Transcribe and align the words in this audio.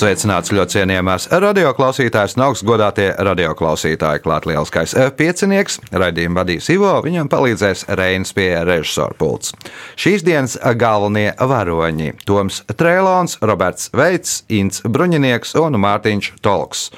Sveicināts 0.00 0.48
ļoti 0.48 0.78
cienījamās 0.78 1.26
radioklausītājas 1.42 2.32
un 2.38 2.46
augstgadātie 2.46 3.10
radioklausītāji. 3.20 4.22
Klāt 4.24 4.46
lielskais 4.48 4.94
piecinieks, 5.18 5.76
raidījumu 5.92 6.38
vadīs 6.40 6.70
Ivo, 6.72 6.94
viņam 7.04 7.28
palīdzēs 7.28 7.82
Reinas 8.00 8.32
pie 8.32 8.46
režisora 8.64 9.12
pults. 9.18 9.52
Šīs 10.00 10.24
dienas 10.24 10.56
galvenie 10.80 11.34
varoņi- 11.36 12.14
Toms 12.30 12.62
Trēlons, 12.72 13.36
Roberts 13.44 13.90
Veits, 13.92 14.38
Inns 14.48 14.80
Bruņinieks 14.80 15.52
un 15.60 15.76
Mārtiņš 15.84 16.32
Tolks. 16.40 16.88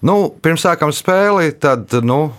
Nu, 0.00 0.30
pirms 0.40 0.64
sākam 0.64 0.96
spēli, 0.96 1.52
tad, 1.60 1.92
nu, 2.08 2.32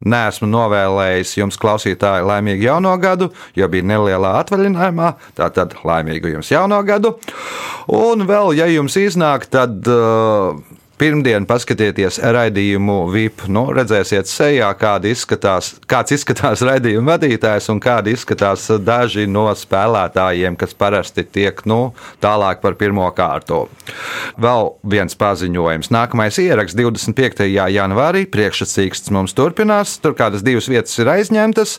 Nesmu 0.00 0.46
novēlējis 0.48 1.34
jums, 1.36 1.58
klausītāji, 1.60 2.24
laimīgu 2.24 2.64
jauno 2.64 2.94
gadu, 3.02 3.26
jo 3.52 3.66
bija 3.68 3.84
nelielā 3.84 4.30
atvaļinājumā. 4.40 5.10
Tātad 5.36 5.74
laimīgu 5.84 6.32
jums 6.32 6.48
jauno 6.48 6.78
gadu. 6.88 7.18
Un 7.92 8.24
vēl, 8.24 8.54
ja 8.56 8.68
jums 8.72 8.96
iznāk, 8.96 9.44
tad 9.52 9.84
uh, 9.92 10.56
pirmdien 11.00 11.46
paskatieties 11.48 12.18
raidījumu 12.20 12.96
VIP. 13.12 13.46
Nu, 13.48 13.64
redzēsiet, 13.72 14.28
sejā, 14.28 14.68
izskatās, 15.08 15.72
kāds 15.88 16.12
izskatās 16.18 16.60
raidījuma 16.66 17.14
vadītājs 17.14 17.70
un 17.72 17.80
kādi 17.80 18.12
izskatās 18.16 18.66
daži 18.84 19.24
no 19.30 19.46
spēlētājiem, 19.56 20.58
kas 20.60 20.76
parasti 20.76 21.24
tiek 21.24 21.64
nu, 21.64 21.94
tālāk 22.20 22.60
par 22.60 22.76
pirmo 22.80 23.08
kārtu. 23.16 23.62
Vēl 24.40 24.74
viens 24.84 25.16
paziņojums. 25.16 25.92
Nākamais 25.94 26.36
ieraksts 26.42 26.76
25. 26.76 27.48
janvārī. 27.48 28.26
Priekšsacīksts 28.28 29.12
mums 29.16 29.36
turpinās. 29.36 29.96
Tur 30.04 30.16
kādas 30.18 30.44
divas 30.44 30.68
vietas 30.68 31.00
ir 31.00 31.14
aizņemtas 31.16 31.78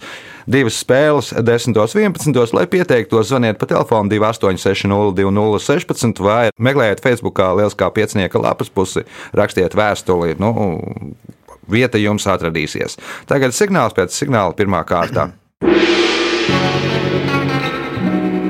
divas 0.52 0.76
spēles 0.82 1.32
10. 1.38 1.78
un 1.78 1.88
11. 1.88 2.54
lai 2.56 2.66
pieteiktos, 2.70 3.28
zvaniet 3.30 3.60
pa 3.60 3.66
telefonu 3.70 4.10
28602016 4.12 6.24
vai 6.24 6.50
meklējiet 6.58 7.04
Facebookā 7.04 7.56
Lieliskā 7.58 7.92
piecinieka 7.94 8.42
lapas 8.42 8.70
pusi, 8.70 9.02
rakstiet 9.34 9.76
vēstuli. 9.78 10.36
Nu, 10.40 10.52
vieta 11.72 12.02
jums 12.02 12.28
atradīsies. 12.28 12.98
Tagad 13.30 13.56
signāls 13.56 13.96
pēc 13.98 14.16
signāla 14.16 14.56
pirmā 14.58 14.84
kārta. 14.88 15.30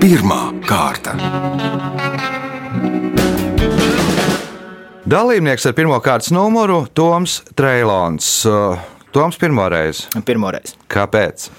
Pirmā 0.02 0.42
kārta. 0.66 1.18
Dalībnieks 5.12 5.66
ar 5.68 5.76
pirmā 5.76 5.98
kārtas 6.04 6.32
numuru 6.32 6.86
Toms 6.96 7.42
Treilons. 7.58 8.32
Toms 9.12 9.36
pirmo 9.36 9.66
reizi. 9.68 10.06
Pirmo 10.24 10.48
reizi. 10.56 10.78
Kāpēc? 10.92 11.50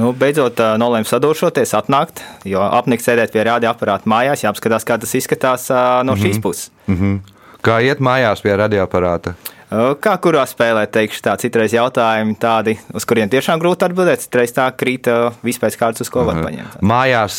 Nu, 0.00 0.10
beidzot, 0.18 0.58
nolēmu 0.82 1.06
sadūršoties, 1.06 1.76
atnākt, 1.78 2.24
jo 2.48 2.58
apnikt 2.64 3.04
sēdēt 3.06 3.30
pie 3.34 3.44
radioaparāta 3.46 4.10
mājās, 4.10 4.42
jāapskatās, 4.42 4.86
kā 4.88 4.96
tas 4.98 5.14
izskatās 5.14 5.68
no 6.02 6.16
šīs 6.18 6.24
mm 6.24 6.38
-hmm. 6.38 6.42
puses. 6.42 6.70
Mm 6.88 6.96
-hmm. 6.96 7.37
Kā 7.68 7.82
iet 7.84 8.00
mājās 8.00 8.40
pie 8.40 8.56
radioaparāta? 8.56 9.36
Kā 9.68 10.14
kurā 10.24 10.46
spēlē, 10.48 10.86
teikšu, 10.88 11.18
tā 11.26 11.34
citreiz 11.36 11.74
jautājumi 11.76 12.38
tādi, 12.40 12.72
uz 12.96 13.04
kuriem 13.04 13.28
tiešām 13.28 13.60
grūti 13.60 13.84
atbildēt, 13.84 14.22
citreiz 14.22 14.54
tā 14.56 14.64
krīt 14.72 15.10
vispēc 15.44 15.76
kārtas, 15.76 16.06
uz 16.06 16.12
ko 16.14 16.22
var 16.24 16.40
paņemt. 16.40 16.78
Mājās 16.88 17.36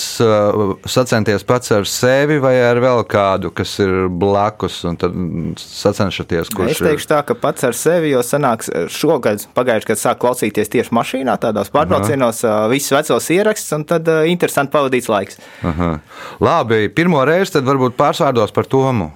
sacenties 0.85 1.47
pats 1.50 1.73
ar 1.73 1.89
sevi 1.89 2.38
vai 2.44 2.53
ar 2.61 2.78
vēl 2.84 3.01
kādu, 3.09 3.50
kas 3.57 3.73
ir 3.81 4.06
blakus, 4.13 4.78
un 4.85 5.01
tad 5.01 5.18
sacenšaties, 5.57 6.53
kurš 6.53 6.75
Es 6.75 6.85
teikšu 6.85 7.09
tā, 7.09 7.23
ka 7.25 7.34
pats 7.34 7.66
ar 7.66 7.73
sevi, 7.73 8.13
jo 8.13 8.22
sanāks 8.22 8.69
šogad, 8.94 9.50
pagājuši, 9.57 9.89
kad 9.89 10.03
sāk 10.03 10.22
klausīties 10.22 10.69
tieši 10.69 10.94
mašīnā, 10.94 11.39
tādos 11.41 11.73
pārbraucienos, 11.73 12.45
visus 12.69 12.94
vecos 12.94 13.34
ierakstus, 13.34 13.73
un 13.79 13.89
tad 13.89 14.13
interesanti 14.29 14.78
pavadīts 14.78 15.09
laiks. 15.09 15.41
Aha. 15.66 15.95
Labi, 16.45 16.85
pirmo 16.94 17.25
reizi 17.25 17.57
tad 17.57 17.66
varbūt 17.66 17.97
pārsvārdos 17.97 18.53
par 18.53 18.69
Tomu. 18.69 19.16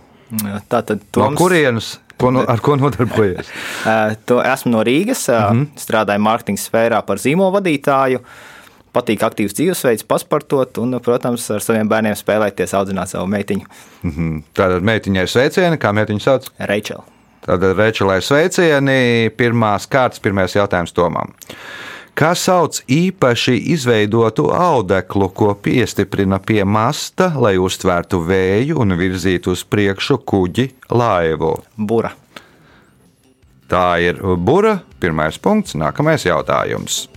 Tātad, 0.70 1.04
Toms, 1.12 1.34
no 1.34 1.38
kurienes? 1.38 1.94
Ko, 2.18 2.32
no, 2.32 2.44
ar 2.48 2.62
ko 2.64 2.78
nodarbojies? 2.80 3.50
esmu 4.54 4.72
no 4.72 4.84
Rīgas, 4.86 5.28
mm 5.28 5.46
-hmm. 5.60 5.86
strādāju 5.86 6.24
mārketinga 6.24 6.62
sfērā 6.62 7.02
par 7.06 7.18
zīmolu 7.18 7.58
vadītāju. 7.60 8.24
Patīk 8.94 9.24
aktīvs 9.26 9.56
dzīvesveids, 9.58 10.06
pasportot 10.06 10.78
un, 10.78 11.00
protams, 11.02 11.50
ar 11.52 11.62
saviem 11.66 11.90
bērniem 11.90 12.14
spēlēties, 12.14 12.76
audzināt 12.78 13.10
savu 13.10 13.28
meitiņu. 13.28 13.66
Mm 14.04 14.12
-hmm. 14.12 14.44
Tātad 14.54 14.82
meitiņai 14.82 15.28
sveicieni, 15.28 15.78
kā 15.78 15.92
meitiņu 15.92 16.20
sauc? 16.20 16.52
Reičela. 16.60 17.04
Tātad 17.44 17.74
Reičelai 17.78 18.22
sveicieni, 18.22 19.30
pirmās 19.38 19.88
kārtas, 19.88 20.20
pirmais 20.20 20.56
jautājums 20.56 20.94
Tomam. 20.94 21.34
Kā 22.14 22.36
sauc 22.38 22.78
īpaši 22.94 23.56
izveidotu 23.74 24.52
audeklu, 24.54 25.32
ko 25.34 25.56
piestiprina 25.58 26.38
pie 26.38 26.62
masta, 26.62 27.32
lai 27.42 27.56
uztvērtu 27.58 28.20
vēju 28.28 28.78
un 28.84 28.94
virzītu 29.00 29.56
uz 29.56 29.64
priekšu 29.66 30.20
kuģi 30.22 30.68
laivu? 30.94 31.56
Bura. 31.74 32.14
Tā 33.66 33.88
ir 34.06 34.22
bura. 34.38 34.76
Pirmais 35.02 35.42
punkts, 35.42 35.74
nākamais 35.74 36.28
jautājums. 36.28 37.08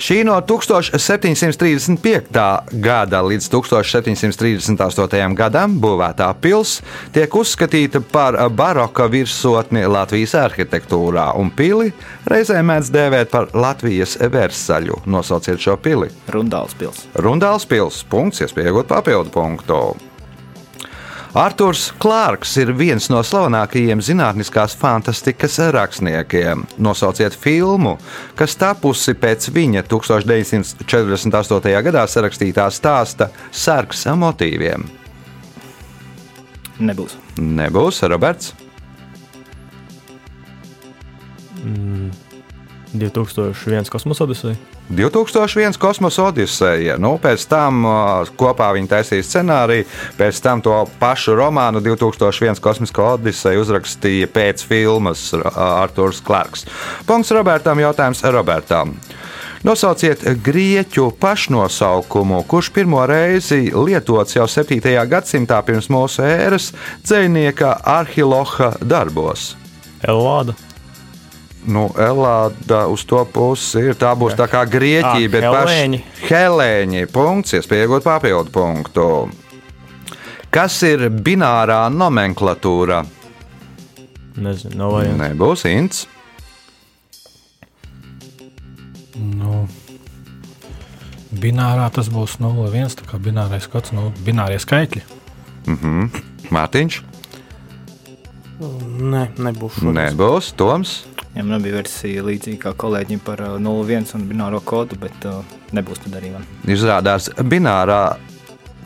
Šī 0.00 0.22
no 0.24 0.32
1735. 0.40 2.32
gada 2.80 3.18
līdz 3.20 3.50
1738. 3.52 5.34
gadam 5.36 5.74
būvētā 5.82 6.30
pilsēta 6.40 7.12
tiek 7.12 7.36
uzskatīta 7.36 8.00
par 8.00 8.38
baroka 8.48 9.04
virsotni 9.12 9.84
Latvijas 9.84 10.32
arhitektūrā, 10.40 11.36
un 11.36 11.52
pili 11.52 11.92
reizē 12.32 12.64
mēdz 12.64 12.88
dēvēt 12.96 13.28
par 13.34 13.52
Latvijas 13.52 14.16
versaļu. 14.24 15.04
Nosauciet 15.04 15.60
šo 15.60 15.76
pili. 15.76 16.08
Rundāls 16.32 16.72
pilsēta. 16.80 17.20
Rundāls 17.20 17.68
pilsēta. 17.68 18.08
Punkts, 18.08 18.40
iespējot 18.46 18.88
papildu 18.88 19.28
punktu. 19.36 20.09
Arthurs 21.30 21.92
Klārks 22.02 22.56
ir 22.58 22.72
viens 22.74 23.04
no 23.12 23.20
slavenākajiem 23.22 24.00
zinātniskās 24.02 24.72
fantastikas 24.74 25.60
rakstniekiem. 25.76 26.64
Nosauciet 26.82 27.36
filmu, 27.38 27.98
kas 28.34 28.56
tapusi 28.58 29.14
pēc 29.14 29.46
viņa 29.54 29.84
1948. 29.86 31.76
gadā 31.86 32.02
sarakstītā 32.10 32.66
stāsta 32.74 33.30
sarks 33.52 34.02
motīviem. 34.10 34.88
Nebūs. 36.80 37.14
Nebūs, 37.38 38.02
Roberts. 38.10 38.54
Mm. 41.62 42.10
2001 42.90 43.86
kosmosa 43.92 44.24
odiseja. 44.26 44.79
2001 44.90 45.78
kosmosa 45.78 46.24
odiseja. 46.28 46.96
Nu, 46.98 47.14
pēc 47.22 47.46
tam 47.50 47.84
kopā 48.38 48.72
viņi 48.74 48.90
taisīja 48.90 49.26
scenāriju, 49.26 49.86
pēc 50.18 50.42
tam 50.42 50.62
to 50.64 50.76
pašu 51.00 51.36
romānu 51.38 51.82
2001 51.84 52.58
kosmiskā 52.62 53.14
odiseja 53.14 53.62
uzrakstīja 53.62 54.30
pēc 54.34 54.64
filmas 54.66 55.30
Arthurs 55.54 56.22
Clarks. 56.26 56.66
Punkts 57.06 57.30
Robertam, 57.36 57.82
jautājums 57.82 58.24
Robertam. 58.34 58.96
Nosauciet 59.60 60.22
grieķu 60.40 61.10
pašnosaukumu, 61.20 62.38
kurš 62.48 62.70
pirmo 62.72 63.02
reizi 63.06 63.68
lietots 63.76 64.38
jau 64.38 64.46
7. 64.48 64.80
gadsimtā 65.10 65.60
pirms 65.66 65.90
mūsu 65.92 66.24
ēras 66.24 66.70
dzinieka 67.04 67.74
Arhiloha 67.84 68.72
darbos. 68.80 69.52
Elāda. 70.00 70.56
Nu, 71.66 71.88
Elāda 71.98 72.86
uz 72.88 73.02
to 73.04 73.20
pusi 73.28 73.78
ir. 73.90 73.94
Tā 74.00 74.14
būs 74.16 74.32
tā 74.38 74.46
kā 74.48 74.62
Grieķija, 74.64 75.26
Ah, 75.26 75.32
bet 75.32 75.44
Helēņi. 75.44 75.98
paši 76.00 76.28
Helēņi. 76.30 77.02
Punkts, 77.12 77.52
iespējot 77.58 78.02
papildu 78.06 78.50
punktu. 78.50 79.30
Kas 80.50 80.82
ir 80.82 81.10
binārā 81.10 81.82
nomenklatūra? 81.92 83.04
Nezinu, 84.40 84.74
nav 84.76 84.92
variantu. 84.96 85.22
Nebūs 85.22 85.64
Ints. 85.68 86.06
Nu, 89.20 89.66
binārā 91.34 91.90
tas 91.92 92.08
būs 92.12 92.38
0,1. 92.40 92.96
Tā 93.02 93.04
kā 93.10 93.18
binārais 93.20 93.68
kods, 93.70 93.92
nu, 93.92 94.12
binārie 94.24 94.58
skaitļi. 94.62 95.02
Mhm. 95.66 96.08
Mārtiņš. 96.50 97.02
Nē, 98.60 99.22
nebūs. 99.40 99.76
šodien. 99.78 99.94
Nebūs 99.96 100.52
Toms. 100.56 101.04
Ja 101.34 101.44
man 101.46 101.62
bija 101.62 101.78
versija 101.78 102.24
līdzīga 102.26 102.64
kā 102.64 102.72
kolēģim 102.84 103.20
par 103.22 103.44
uh, 103.46 103.54
01 103.62 104.16
un 104.18 104.26
bināro 104.26 104.58
kodu, 104.66 104.98
bet 104.98 105.28
uh, 105.30 105.44
nebūs 105.76 106.02
tad 106.02 106.18
arī 106.18 106.34
man. 106.34 106.48
Izrādās, 106.66 107.30
binārā 107.46 108.02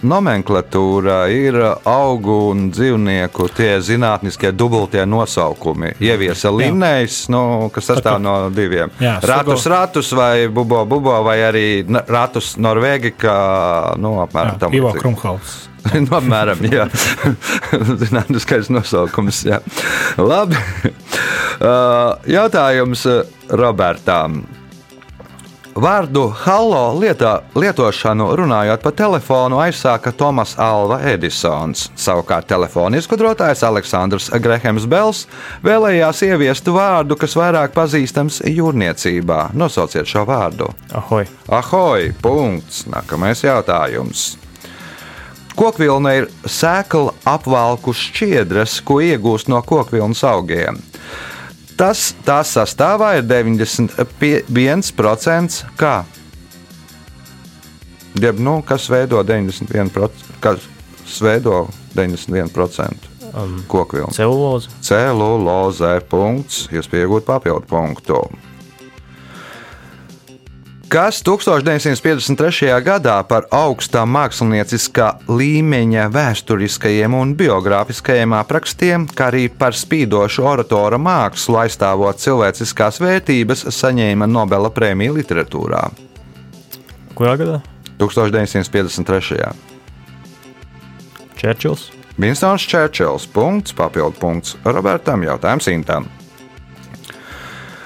nomenklatūra 0.04 1.18
ir 1.32 1.56
augu 1.88 2.36
un 2.50 2.68
dzīvnieku 2.74 3.48
tie 3.56 3.78
zinātniskie 3.84 4.52
dubultie 4.52 5.04
nosaukumi. 5.08 5.94
Ieviesa 6.04 6.52
Linnējs, 6.54 7.24
nu, 7.32 7.70
kas 7.74 7.88
sastāv 7.92 8.20
no 8.22 8.36
diviem. 8.54 8.92
Jā, 9.00 9.16
ratus, 9.24 9.66
ratus 9.70 10.12
vai 10.16 10.48
bubo, 10.52 10.84
bubo, 10.88 11.16
vai 11.24 11.38
arī 11.48 11.68
ratus 11.88 12.54
Norvēģi, 12.60 13.14
kā 13.24 13.38
nu, 14.00 14.18
apmēram 14.26 14.60
tam 14.60 14.76
Ivo 14.76 14.92
līdzīgi. 14.92 15.72
Nu, 16.04 16.08
apmēram, 16.18 16.64
jā. 16.70 16.88
Zinātniskais 18.02 18.70
nosaukums. 18.72 19.44
Jā. 19.48 19.62
Labi. 20.20 20.58
Uh, 21.54 22.18
Jautājums 22.26 23.04
uh, 23.06 23.20
Robertam. 23.54 24.40
Vārdu 25.74 26.28
hallo 26.44 26.92
lietā, 26.98 27.44
lietošanu 27.58 28.26
runājot 28.38 28.82
pa 28.82 28.92
telefonu 28.94 29.58
aizsāka 29.62 30.12
Tomas 30.14 30.56
Alva 30.58 31.00
Edisons. 31.10 31.88
Savukārt 31.98 32.46
telefona 32.50 32.98
izgudrotājs 32.98 33.62
Aleksandrs 33.66 34.28
Grahams 34.42 34.86
Bels 34.90 35.24
vēlējās 35.66 36.22
ieviest 36.26 36.70
vārdu, 36.74 37.18
kas 37.18 37.34
vairāk 37.38 37.74
pazīstams 37.74 38.42
jūrniecībā. 38.50 39.48
Nosauciet 39.54 40.10
šo 40.10 40.22
vārdu. 40.30 40.70
Ahoj! 40.94 41.26
Ahoj! 41.50 42.10
Punkts! 42.22 42.84
Nākamais 42.90 43.46
jautājums. 43.46 44.32
Kokvilna 45.54 46.10
ir 46.18 46.24
sēkla 46.50 47.12
apvalku 47.30 47.92
šķiedras, 47.94 48.80
ko 48.86 48.98
iegūst 49.04 49.46
no 49.52 49.60
kokvilnas 49.62 50.24
augiem. 50.26 50.80
Tas 51.78 52.12
tās 52.26 52.52
sastāvā 52.54 53.16
ir 53.18 53.24
91% 53.26 55.60
kā? 55.78 55.96
Jeb, 58.22 58.38
nu, 58.38 58.60
kas 58.66 58.86
veido 58.90 59.22
91%? 59.26 60.10
Kas 60.42 60.58
veido 61.22 61.66
91% 61.96 63.10
Um, 63.34 63.64
kokvilnu? 63.66 64.14
celuloze, 64.14 64.70
Celulozē 64.86 65.96
punkts, 66.06 66.68
jūs 66.70 66.86
pieaugat 66.86 67.24
papildu 67.26 67.66
punktu. 67.66 68.20
Kas 70.94 71.18
1953. 71.26 72.68
gadā 72.86 73.16
par 73.26 73.48
augstā 73.50 74.04
mākslinieckā 74.06 75.08
līmeņa 75.26 76.06
vēsturiskajiem 76.14 77.18
un 77.18 77.34
biogrāfiskajiem 77.34 78.36
aprakstiem, 78.38 79.08
kā 79.10 79.32
arī 79.32 79.48
par 79.50 79.74
spīdošu 79.74 80.46
oratora 80.46 81.02
mākslu 81.02 81.58
aizstāvot 81.64 82.22
cilvēciskās 82.22 83.02
vērtības, 83.02 83.66
saņēma 83.74 84.30
Nobela 84.30 84.70
prēmiju 84.70 85.18
literatūrā 85.18 85.84
kurā 87.14 87.36
gadā? 87.38 87.60
1953. 87.98 89.54
Čērčils, 91.38 91.88
Vinstons 92.18 92.66
Čērčils. 92.70 93.28
Papildu 93.30 94.18
punkts 94.20 94.58
Robertam, 94.66 95.22
jautājums 95.26 95.70
Intam. 95.70 96.08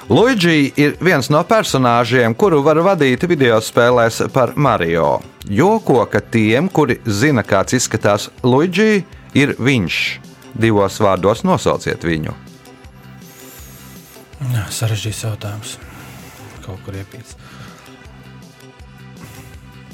Luigi 0.08 0.70
ir 0.80 0.94
viens 1.04 1.26
no 1.28 1.42
personāžiem, 1.44 2.32
kuru 2.32 2.62
var 2.64 2.78
vadīt 2.80 3.26
video 3.28 3.58
spēlēs 3.60 4.22
par 4.32 4.54
Mario. 4.56 5.18
Joko, 5.44 6.00
ka 6.08 6.22
tiem, 6.24 6.70
kuri 6.72 6.96
zina, 7.04 7.42
kāds 7.44 7.76
izskatās 7.76 8.30
Luigi, 8.40 9.02
ir 9.36 9.52
viņš. 9.60 9.98
Divos 10.56 10.96
vārdos 11.04 11.44
nosauciet 11.44 12.06
viņu. 12.08 12.32
Sarežģīts 14.72 15.20
jautājums. 15.26 15.74
Kaut 16.64 16.80
kur 16.86 16.96
iepīts. 16.96 17.36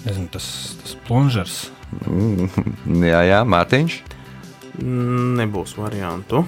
Nezinu, 0.05 0.29
tas, 0.31 0.47
tas 0.79 0.95
plunžers. 1.09 1.57
Jā, 3.11 3.25
jā, 3.27 3.43
Mārtiņš. 3.43 3.99
Nebūs 5.43 5.75
variantu. 5.79 6.45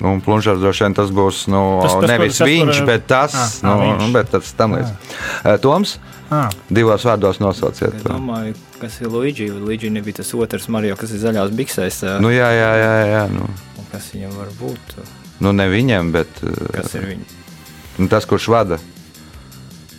Nu, 0.00 0.20
plunžers 0.24 0.60
droši 0.62 0.84
vien 0.86 0.94
tas 0.96 1.10
būs 1.12 1.46
nu, 1.52 1.80
Tas- 1.82 1.92
tas, 2.00 2.08
nevis 2.08 2.38
tas, 2.38 2.48
viņš, 2.48 2.76
kur- 2.78 2.86
bet 2.86 3.06
tas, 3.06 3.34
Ah, 3.34 3.50
nu, 3.66 3.70
ah, 3.70 3.82
viņš. 3.98 4.12
bet 4.12 4.30
tas 4.30 4.52
tam 4.56 4.72
līdz. 4.78 5.60
Toms, 5.60 5.98
Ah, 6.30 6.48
divos 6.70 7.02
vārdos 7.04 7.40
nosauciet. 7.42 7.92
Es 7.96 8.02
domāju, 8.06 8.54
kas 8.80 9.00
ir 9.00 9.08
Luigi. 9.08 9.48
Luigi 9.50 9.90
nebija 9.90 10.14
tas 10.22 10.30
otrs 10.34 10.68
Mario, 10.68 10.94
kas 10.96 11.10
ir 11.10 11.18
zaļās 11.18 11.50
biksēs. 11.50 12.04
ā, 12.06 12.20
Nu, 12.20 12.28
jā, 12.30 12.46
jā, 12.54 12.70
jā, 12.78 12.94
jā 13.12 13.24
nu, 13.32 13.48
Kas 13.90 14.12
viņam 14.14 14.36
var 14.38 14.46
būt? 14.60 14.94
nu 15.40 15.52
ne 15.52 15.66
viņam, 15.68 16.12
bet 16.12 16.28
Kas 16.72 16.94
ir 16.94 17.02
viņa? 17.02 17.24
nu, 17.98 18.06
tas, 18.08 18.24
kurš 18.24 18.46
vada 18.48 18.78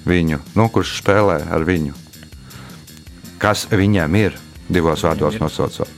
viņu, 0.07 0.39
nu, 0.55 0.69
kurš 0.69 1.01
spēlē 1.03 1.51
ar 1.51 1.59
viņu. 1.67 1.93
Kas 3.37 3.65
viņam 3.69 4.15
ir? 4.15 4.33
Divos 4.71 5.01
vārdos 5.03 5.37
nosaucot. 5.39 5.89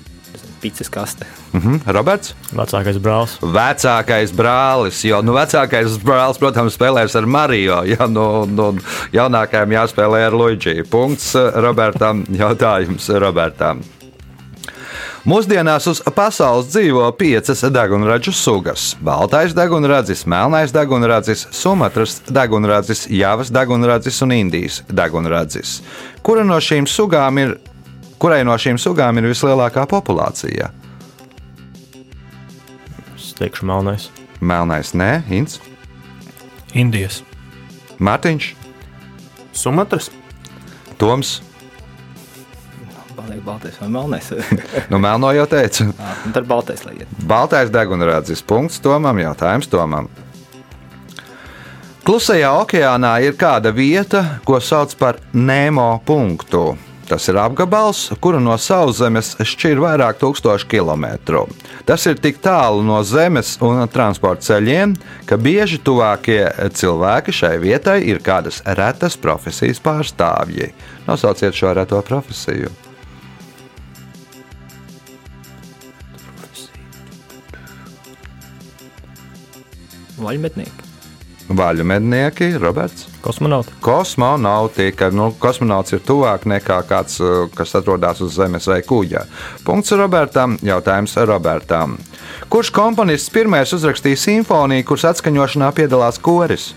Pīcis 0.63 0.92
kaste. 0.92 1.27
Mhm. 1.54 1.81
Roberts? 1.95 2.33
vecākais 2.56 3.00
brālis. 3.04 3.38
Vecākais 3.42 4.31
brālis, 4.36 5.01
jo 5.07 5.19
nu, 5.25 5.36
vecākais 5.36 5.98
brālis, 6.04 6.39
protams, 6.39 6.77
spēlēs 6.77 7.18
ar 7.19 7.27
Mario. 7.27 7.81
Ja, 7.94 8.07
nu, 8.07 8.45
nu, 8.50 8.71
jaunākajam 9.13 9.75
jāspēlē 9.75 10.27
ar 10.30 10.38
Luigi. 10.38 10.80
Punkts 10.89 11.33
eh, 11.36 11.51
Robertam. 11.62 12.24
Jautājums 12.31 13.10
Robertam. 13.21 13.83
Mūsdienās 15.24 15.86
uz 15.88 16.01
pasaules 16.12 16.68
dzīvo 16.68 17.06
piecas 17.16 17.62
degunražu 17.71 18.33
sugas- 18.36 18.89
baltais 19.07 19.54
degunradzis, 19.56 20.25
melnais 20.27 20.74
degunradzis, 20.75 21.45
sumatras 21.56 22.18
degunradzis, 22.27 23.06
javas 23.07 23.48
degunradzis 23.48 24.19
un 24.21 24.33
indijas 24.36 24.81
degunradzis. 24.89 25.77
Kura 26.21 26.44
no 26.44 26.59
šīm 26.59 26.83
sugām 26.92 27.39
ir, 27.39 27.56
kurai 28.23 28.39
no 28.47 28.55
šīm 28.55 28.79
sugām 28.79 29.19
ir 29.19 29.27
vislielākā 29.27 29.83
populācija? 29.91 30.71
Es 33.17 33.33
teikšu, 33.35 33.67
melnais. 33.67 34.07
Melnais, 34.39 34.95
nē, 34.95 35.11
Inns, 35.31 35.59
Indijas. 36.73 37.21
Mārtiņš, 38.01 38.53
Sumatras. 39.53 40.09
Toms. 40.97 41.41
Paliek 43.13 43.43
baltais 43.45 43.75
vai 43.79 43.89
melnais. 43.93 44.31
Nu, 44.91 44.97
melno 44.99 45.29
jau 45.35 45.45
teicu. 45.49 45.91
Ā, 45.93 46.13
un 46.25 46.33
tad 46.35 46.47
baltais 46.49 46.81
lai 46.87 46.95
iet. 47.01 47.11
Baltais 47.29 47.71
degunrādzis 47.73 48.41
punkts 48.45 48.81
Tomam, 48.83 49.19
jautājums 49.21 49.69
Tomam. 49.69 50.09
Klusajā 52.03 52.49
okeānā 52.63 53.13
ir 53.23 53.37
kāda 53.39 53.71
vieta, 53.71 54.23
ko 54.43 54.59
sauc 54.59 54.95
par 54.99 55.21
Nemo 55.31 56.01
punktu. 56.05 56.73
Tas 57.07 57.27
ir 57.27 57.38
apgabals, 57.38 58.05
kuru 58.23 58.39
no 58.39 58.55
sauszemes 58.57 59.33
šķir 59.44 59.81
vairāk 59.83 60.21
tūkstošu 60.21 60.69
kilometru. 60.71 61.44
Tas 61.88 62.05
ir 62.07 62.15
tik 62.23 62.39
tālu 62.44 62.83
no 62.85 63.01
zemes 63.03 63.57
un 63.63 63.83
transporta 63.91 64.47
ceļiem, 64.47 64.95
ka 65.27 65.35
bieži 65.35 65.81
tuvākie 65.83 66.45
cilvēki 66.79 67.35
šai 67.35 67.57
vietai 67.63 68.00
ir 68.07 68.23
kādas 68.23 68.61
retas 68.79 69.19
profesijas 69.19 69.83
pārstāvji. 69.83 70.71
Nosauciet 71.09 71.59
šo 71.59 71.75
reto 71.75 71.99
profesiju. 72.07 72.71
Vaļmetnieki. 80.23 80.82
Vaļu 81.52 81.83
mednieki, 81.83 82.54
Roberts. 82.57 83.07
Kosmonauti. 83.21 83.73
Kosmonautika. 83.83 85.09
Nu, 85.12 85.28
kosmonauts 85.40 85.92
ir 85.92 86.00
tuvāk 86.07 86.45
nekā 86.47 86.78
kāds, 86.88 87.19
uh, 87.19 87.50
kas 87.56 87.76
atrodas 87.76 88.21
uz 88.23 88.38
Zemes 88.38 88.68
vai 88.71 88.80
kuģa. 88.88 89.26
Punkts 89.68 89.92
Robertam. 90.00 90.56
Jautājums 90.64 91.18
Robertam. 91.28 91.97
Kurš 92.50 92.71
komponists 92.73 93.33
pirmais 93.33 93.76
uzrakstīja 93.76 94.21
simfoniju, 94.23 94.88
kuras 94.88 95.09
atskaņošanā 95.12 95.73
piedalās 95.76 96.21
koris? 96.23 96.71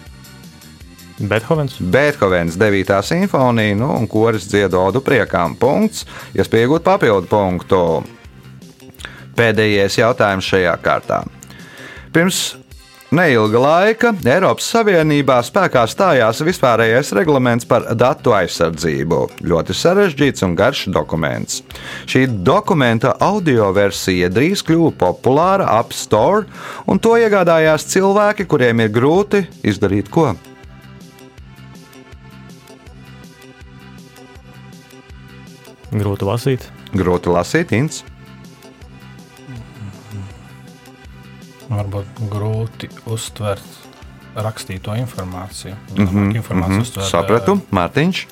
Beethovens. 1.16 1.78
Beethovens 1.80 2.58
9. 2.61 2.92
simfonija, 3.06 3.78
nu, 3.78 3.88
un 3.96 4.11
koris 4.11 4.50
dziedā 4.50 4.82
odu 4.82 5.00
priekām. 5.00 5.54
Punkts, 5.56 6.04
iespējot 6.37 6.85
papildu 6.85 7.30
punktu. 7.30 7.80
Pēdējais 9.37 10.02
jautājums 10.02 10.50
šajā 10.50 10.76
kārtā. 10.85 11.23
Pirms 12.12 12.56
neilga 13.14 13.60
laika 13.60 14.12
Eiropas 14.26 14.66
Savienībā 14.72 15.36
spēkā 15.46 15.84
stājās 15.90 16.40
vispārējais 16.46 17.12
reglaments 17.16 17.68
par 17.68 17.86
datu 17.98 18.34
aizsardzību. 18.36 19.20
Ļoti 19.46 19.76
sarežģīts 19.76 20.46
un 20.46 20.56
garš 20.58 20.86
dokuments. 20.94 21.62
Šī 22.10 22.26
dokumenta 22.46 23.14
audio 23.22 23.70
versija 23.76 24.30
drīz 24.32 24.64
kļuva 24.66 24.94
populāra 24.98 25.68
App 25.78 25.94
Store, 25.96 26.46
un 26.86 26.98
to 26.98 27.14
iegādājās 27.20 27.86
cilvēki, 27.92 28.48
kuriem 28.50 28.82
ir 28.84 28.92
grūti 28.94 29.46
izdarīt 29.66 30.10
ko. 30.10 30.32
Grūti 35.96 36.26
lasīt. 36.26 36.68
Grūti 36.96 37.32
lasīt, 37.32 37.72
Inns. 37.72 38.02
Varbūt 41.66 42.20
grūti 42.30 42.88
uztvert 43.11 43.64
rakstīto 44.37 44.94
informāciju. 45.00 45.75
Mm 45.96 46.06
-hmm, 46.06 46.37
informāciju 46.37 46.80
uztvert, 46.80 47.08
Sapratu, 47.11 47.61
Mārtiņš. 47.70 48.26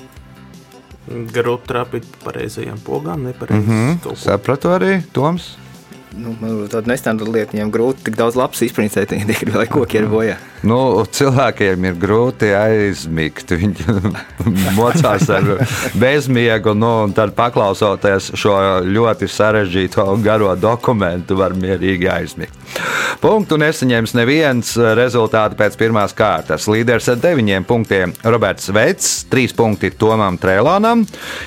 Grūti 1.09 1.69
trāpīt 1.69 2.07
pareizajām 2.25 2.79
pogām, 2.85 3.25
nepareizi. 3.25 3.67
Mm 3.67 3.75
Mm 3.75 3.99
-hmm. 3.99 4.17
Sapratu 4.17 4.69
arī 4.69 5.03
Toms. 5.12 5.57
Nu, 6.17 6.37
man 6.41 6.69
tāda 6.69 6.87
nestandarta 6.87 7.33
lieta, 7.33 7.53
viņiem 7.53 7.71
grūti 7.71 8.05
tik 8.05 8.17
daudz 8.17 8.37
labs 8.37 8.62
izprincēt, 8.62 9.11
viņi 9.11 9.26
tikai 9.26 9.55
lai 9.55 9.67
koki 9.67 9.97
ir 9.97 10.07
bojā. 10.07 10.37
Nu, 10.64 11.04
cilvēkiem 11.12 11.85
ir 11.90 11.97
grūti 12.00 12.49
aizmigt. 12.56 13.52
Viņi 13.52 13.85
mocās 14.78 15.28
ar 15.33 15.50
bezmiegu, 16.00 16.73
nu, 16.78 16.92
un 17.04 17.12
tad 17.16 17.35
paklausoties 17.37 18.30
šo 18.38 18.54
ļoti 18.88 19.28
sarežģīto 19.28 20.06
un 20.14 20.25
garo 20.25 20.54
dokumentu, 20.56 21.37
var 21.40 21.56
mierīgi 21.59 22.09
aizmigt. 22.11 22.56
Punktu 23.21 23.59
nesaņems 23.61 24.14
neviens 24.16 24.73
rezultāti 24.97 25.59
pēc 25.61 25.76
pirmās 25.80 26.16
kārtas. 26.16 26.68
Līderis 26.71 27.11
ar 27.12 27.21
deviņiem 27.23 27.68
punktiem 27.68 28.14
Roberts 28.25 28.73
Veits, 28.75 29.12
trīs 29.30 29.54
punkti 29.56 29.92
Tomam 29.92 30.38
Trēlānam, 30.40 31.04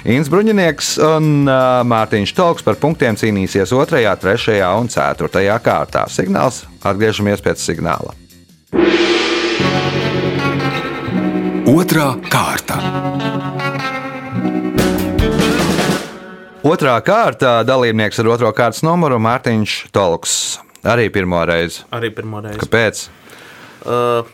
Ins 0.08 0.30
Bruņinieks 0.32 0.94
un 1.10 1.34
uh, 1.50 1.82
Mārtiņš 1.90 2.36
Tolks 2.38 2.66
par 2.68 2.78
punktiem 2.82 3.18
cīnīsies 3.20 3.74
2, 3.74 4.06
3 4.22 4.62
un 4.78 4.94
4 4.94 5.60
kārtā. 5.66 6.06
Signāls 6.14 6.64
atgriežamies 6.86 7.44
pēc 7.44 7.66
signāla. 7.66 8.27
Otra 11.68 12.08
kārta. 12.28 12.76
Otrā 16.68 16.98
kārta 17.00 17.64
dalībnieks 17.64 18.20
ar 18.20 18.28
otro 18.34 18.52
kārtas 18.52 18.84
numuru 18.84 19.22
Mārtiņš 19.24 19.76
Tolks. 19.96 20.34
Arī 20.84 21.08
pirmo 21.16 21.40
reizi. 21.48 21.86
Arī 21.96 22.12
pirmo 22.12 22.42
reizi. 22.44 22.60
Kāpēc? 22.60 23.08
Uh, 23.88 24.28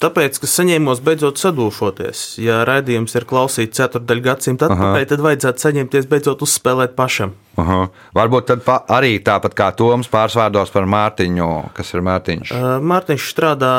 Tāpēc, 0.00 0.38
ka 0.40 0.48
saņēmos 0.48 1.02
beidzot 1.04 1.36
sadūšoties. 1.42 2.22
Ja 2.40 2.62
raidījums 2.64 3.12
ir 3.18 3.26
klausīts 3.28 3.76
ceturdaļu 3.76 4.24
gadsimta 4.24 4.70
atpakaļ, 4.70 5.04
tad 5.10 5.24
vajadzētu 5.26 5.64
saņemties 5.66 6.08
beidzot 6.08 6.44
uzspēlēt 6.46 6.94
pašam. 6.96 7.34
Aha. 7.60 7.82
Varbūt 8.16 8.48
tad 8.48 8.62
pa, 8.64 8.78
arī 8.96 9.18
tāpat 9.24 9.56
kā 9.58 9.68
Toms 9.76 10.08
pārsvārdos 10.08 10.72
par 10.72 10.88
Mārtiņu. 10.88 11.50
Kas 11.76 11.92
ir 11.92 12.04
Mārtiņš? 12.06 12.54
Uh, 12.56 12.72
Mārtiņš 12.80 13.28
strādā 13.34 13.74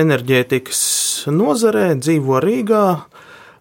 enerģētikas 0.00 0.80
nozarē, 1.36 1.90
dzīvo 2.00 2.40
Rīgā, 2.40 2.84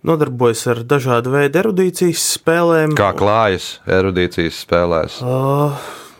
nodarbojas 0.07 0.63
ar 0.71 0.85
dažādu 0.87 1.35
veidu 1.35 1.59
erudīcijas 1.65 2.23
spēlēm. 2.37 2.95
Kā 2.95 3.11
klājas 3.19 3.81
erudīcijas 3.83 4.63
spēlēs? 4.63 5.19
Uh, 5.25 5.75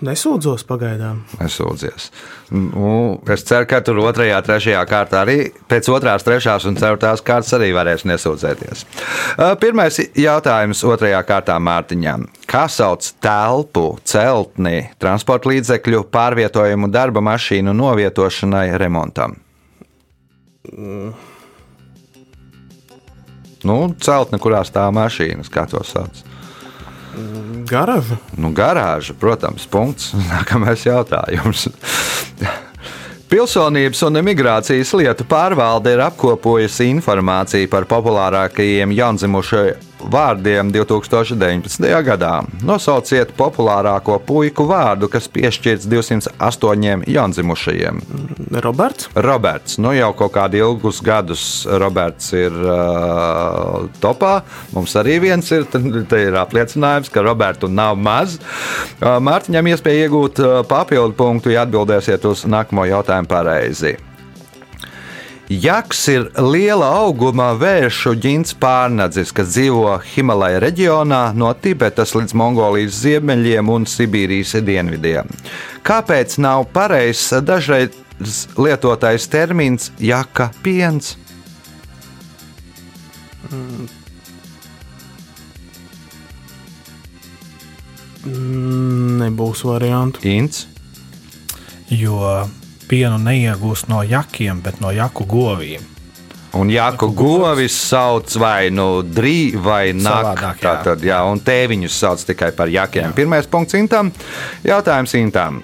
nesūdzos 0.06 0.64
pagaidām. 0.68 1.24
Nesūdzies. 1.40 2.10
Nu, 2.54 3.18
es 3.34 3.44
ceru, 3.48 3.68
ka 3.70 3.80
tur 3.86 4.00
otrajā, 4.04 4.38
trešajā 4.46 4.84
kārtā 4.90 5.24
arī 5.26 5.38
pēc 5.70 5.90
otrās, 5.94 6.26
trešās 6.28 6.68
un 6.70 6.78
ceturtās 6.80 7.24
kārtas 7.26 7.56
arī 7.58 7.72
varēs 7.76 8.06
nesūdzēties. 8.10 8.86
Pirmais 9.62 10.00
jautājums 10.18 10.84
otrajā 10.88 11.22
kārtā 11.28 11.58
Mārtiņām. 11.64 12.28
Kā 12.48 12.68
sauc 12.72 13.10
telpu, 13.24 13.88
celtni, 14.08 14.88
transporta 15.02 15.52
līdzekļu 15.52 16.06
pārvietojumu 16.14 16.92
darba 16.94 17.24
mašīnu 17.32 17.74
novietošanai 17.76 18.70
remontam? 18.80 19.36
Nu, 23.68 23.78
celtne, 24.04 24.40
kurā 24.40 24.62
stāv 24.68 24.94
mašīnas, 24.96 25.50
kā 25.52 25.66
to 25.70 25.82
sauc. 25.88 26.24
Garaža. 27.68 28.18
Nu, 28.38 28.52
garāža, 28.56 29.16
protams, 29.20 29.68
punkts. 29.70 30.14
Nākamais 30.32 30.86
jautājums. 30.88 31.68
Pilsonības 33.28 34.06
un 34.08 34.22
imigrācijas 34.22 34.94
lietu 34.96 35.26
pārvalde 35.28 35.92
ir 35.92 36.04
apkopojusi 36.06 36.88
informāciju 36.94 37.68
par 37.74 37.84
populārākajiem 37.90 38.94
jaundzimušo 38.96 39.66
vārdiem 40.00 40.72
2019. 40.74 41.88
gadā. 42.06 42.34
Nosauciet 42.66 43.34
populārāko 43.38 44.18
puiku 44.24 44.68
vārdu, 44.70 45.10
kas 45.12 45.30
piešķirts 45.32 45.88
208 45.90 47.06
jaundzimušajiem. 47.08 48.02
Roberts. 48.64 49.10
Roberts. 49.16 49.78
Nu, 49.82 49.92
jau 49.98 50.12
kaut 50.18 50.36
kādu 50.38 50.62
ilgus 50.62 51.02
gadus 51.04 51.44
Roberts 51.68 52.32
ir 52.38 52.54
uh, 52.54 53.88
topā. 54.02 54.42
Mums 54.76 54.96
arī 55.00 55.18
viens 55.28 55.52
ir, 55.52 55.68
te 55.68 56.22
ir 56.28 56.38
apliecinājums, 56.40 57.12
ka 57.14 57.26
Robertu 57.26 57.70
nav 57.72 57.98
maz. 58.00 58.38
Uh, 59.02 59.18
Mārtiņam 59.24 59.74
iespēja 59.74 60.08
iegūt 60.08 60.44
uh, 60.44 60.60
papildu 60.68 61.18
punktu, 61.18 61.54
ja 61.56 61.66
atbildēsiet 61.68 62.28
uz 62.30 62.46
nākamo 62.50 62.88
jautājumu 62.88 63.30
pareizi. 63.32 63.98
Jaks 65.48 66.02
ir 66.12 66.26
liela 66.44 66.90
auguma 67.06 67.54
vēršu 67.56 68.12
ģints 68.20 68.52
pārnadzis, 68.60 69.30
kas 69.32 69.54
dzīvo 69.54 69.94
Himalaja 70.04 70.60
reģionā 70.60 71.22
no 71.40 71.54
Tibetas 71.56 72.12
līdz 72.18 72.36
Mongolijas 72.36 72.98
ziemeļiem 73.06 73.72
un 73.72 73.88
Sibīrijas 73.88 74.58
dienvidiem. 74.68 75.32
Kāpēc 75.88 76.36
nav 76.44 76.66
pareizs 76.76 77.32
dažreiz 77.48 77.96
lietotais 78.60 79.30
termins 79.32 79.88
jaka 80.04 80.50
piens? 80.66 81.16
Mm, 88.28 89.24
Nebūs 89.24 89.64
variantu. 89.64 90.28
Ints. 90.28 90.66
Jo 91.88 92.44
pienu 92.90 93.20
neiegūst 93.22 93.90
no 93.92 94.02
jakiem, 94.04 94.62
bet 94.66 94.82
no 94.84 94.92
jaku 94.96 95.26
govīm. 95.30 95.94
Un 96.58 96.70
Jāku 96.72 97.12
govis 97.14 97.76
sauc 97.76 98.32
vai 98.40 98.70
nu 98.74 99.04
drīz 99.04 99.58
vai 99.62 99.92
naktī. 99.94 100.48
jā. 100.48 100.54
Tātad, 100.64 101.04
jā, 101.06 101.20
un 101.28 101.42
tēviņus 101.44 101.98
sauc 102.02 102.24
tikai 102.32 102.54
par 102.56 102.72
jakiem. 102.72 103.14
Pirmais 103.14 103.46
punkts 103.52 103.76
Intam. 103.78 104.12
Jautājums 104.66 105.14
Intam. 105.20 105.60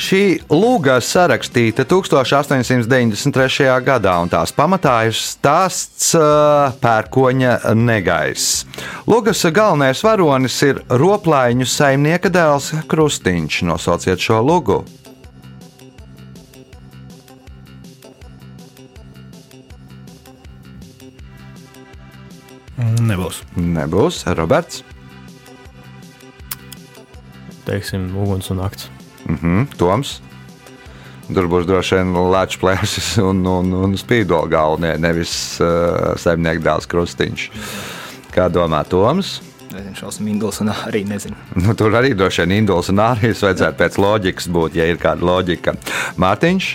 Šī 0.00 0.38
lūga 0.48 0.94
sarakstīta 1.04 1.84
1893. 1.84 3.66
gadā, 3.84 4.14
un 4.22 4.30
tās 4.32 4.52
pamatā 4.56 4.94
ir 5.10 5.16
stāsts 5.16 6.14
uh, 6.16 6.70
pērkoņa 6.80 7.74
negaiss. 7.76 8.62
Lūgas 9.10 9.42
galvenais 9.52 10.00
varonis 10.06 10.56
ir 10.64 10.80
roplaiņu 10.88 11.66
saimnieka 11.68 12.32
dēls 12.32 12.70
Krustiņš. 12.88 13.60
Nosauciet 13.68 14.22
šo 14.24 14.40
lūgu. 14.46 14.80
Nebūs. 22.80 23.42
Nebūs 23.56 24.24
Roberts. 24.38 24.82
Teiksim, 27.66 28.08
uguns 28.16 28.50
un 28.50 28.60
nakts. 28.62 28.88
Mhm, 29.28 29.68
Toms. 29.78 30.18
Tur 31.30 31.46
būs 31.46 31.68
droši 31.68 32.00
vien 32.00 32.16
lāča 32.32 32.58
plēsis 32.58 33.12
un, 33.28 33.44
un, 33.46 33.70
un 33.84 33.94
spīdola 33.98 34.50
galvenie, 34.50 34.96
nevis 34.98 35.32
uh, 35.62 36.16
saimnieka 36.18 36.64
dēls 36.64 36.90
Krustiņš. 36.90 37.46
Kā 38.34 38.48
domā 38.50 38.82
Toms? 38.88 39.38
Nezinu, 39.70 39.94
šos 39.94 40.18
minduls 40.26 40.58
un 40.64 40.72
arī 40.72 41.04
nezinu. 41.06 41.36
Nu, 41.62 41.76
tur 41.78 41.94
arī 41.94 42.10
droši 42.18 42.42
vien 42.42 42.56
Induls 42.64 42.90
un 42.90 43.02
Ārijas 43.04 43.44
vajadzētu 43.46 43.78
pēc 43.78 43.98
loģikas 44.02 44.48
būt, 44.50 44.78
ja 44.80 44.88
ir 44.90 44.98
kāda 44.98 45.22
loģika. 45.28 45.76
Mārtiņš? 46.18 46.72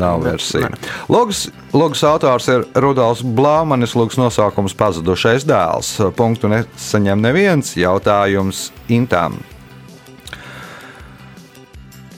Nav 0.00 0.24
versija. 0.24 0.70
Logs, 1.12 1.46
logs 1.76 2.02
autors 2.06 2.48
ir 2.48 2.66
Rudolfs 2.80 3.22
Blāmanis, 3.22 3.94
logs 3.98 4.16
nosaukums 4.20 4.76
pazudušais 4.78 5.44
dēls. 5.48 5.94
Punktu 6.16 6.50
nesaņem 6.52 7.24
neviens 7.28 7.76
jautājums 7.76 8.70
Intām. 8.88 9.40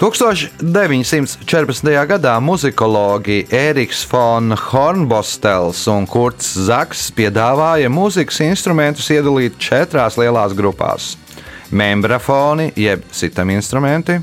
1914. 0.03 1.87
gadā 2.11 2.33
muzikologi 2.43 3.45
Ēriks 3.55 4.01
von 4.11 4.51
Hornbostels 4.59 5.85
un 5.93 6.09
Kurts 6.11 6.57
Zaks 6.67 7.05
piedāvāja 7.15 7.87
mūzikas 7.87 8.41
instrumentus 8.43 9.07
iedalīt 9.15 9.61
četrās 9.63 10.19
lielās 10.19 10.57
grupās- 10.59 11.13
membrafoni, 11.83 12.73
jeb 12.75 13.07
sitam 13.15 13.55
instrumenti, 13.55 14.19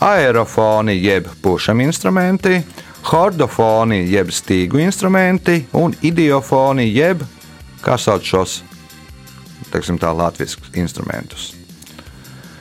aerofoni, 0.00 0.96
jeb 1.04 1.28
pušam 1.42 1.80
instrumenti, 1.84 2.62
hordofoni, 3.10 4.02
jeb 4.10 4.32
stīgu 4.32 4.80
instrumenti 4.80 5.66
un 5.76 5.94
idiofoni, 6.02 6.88
jeb 6.94 7.22
kā 7.84 7.96
sauc 8.00 8.24
šos, 8.26 8.60
latviešu 9.70 10.58
instrumentus. 10.80 11.54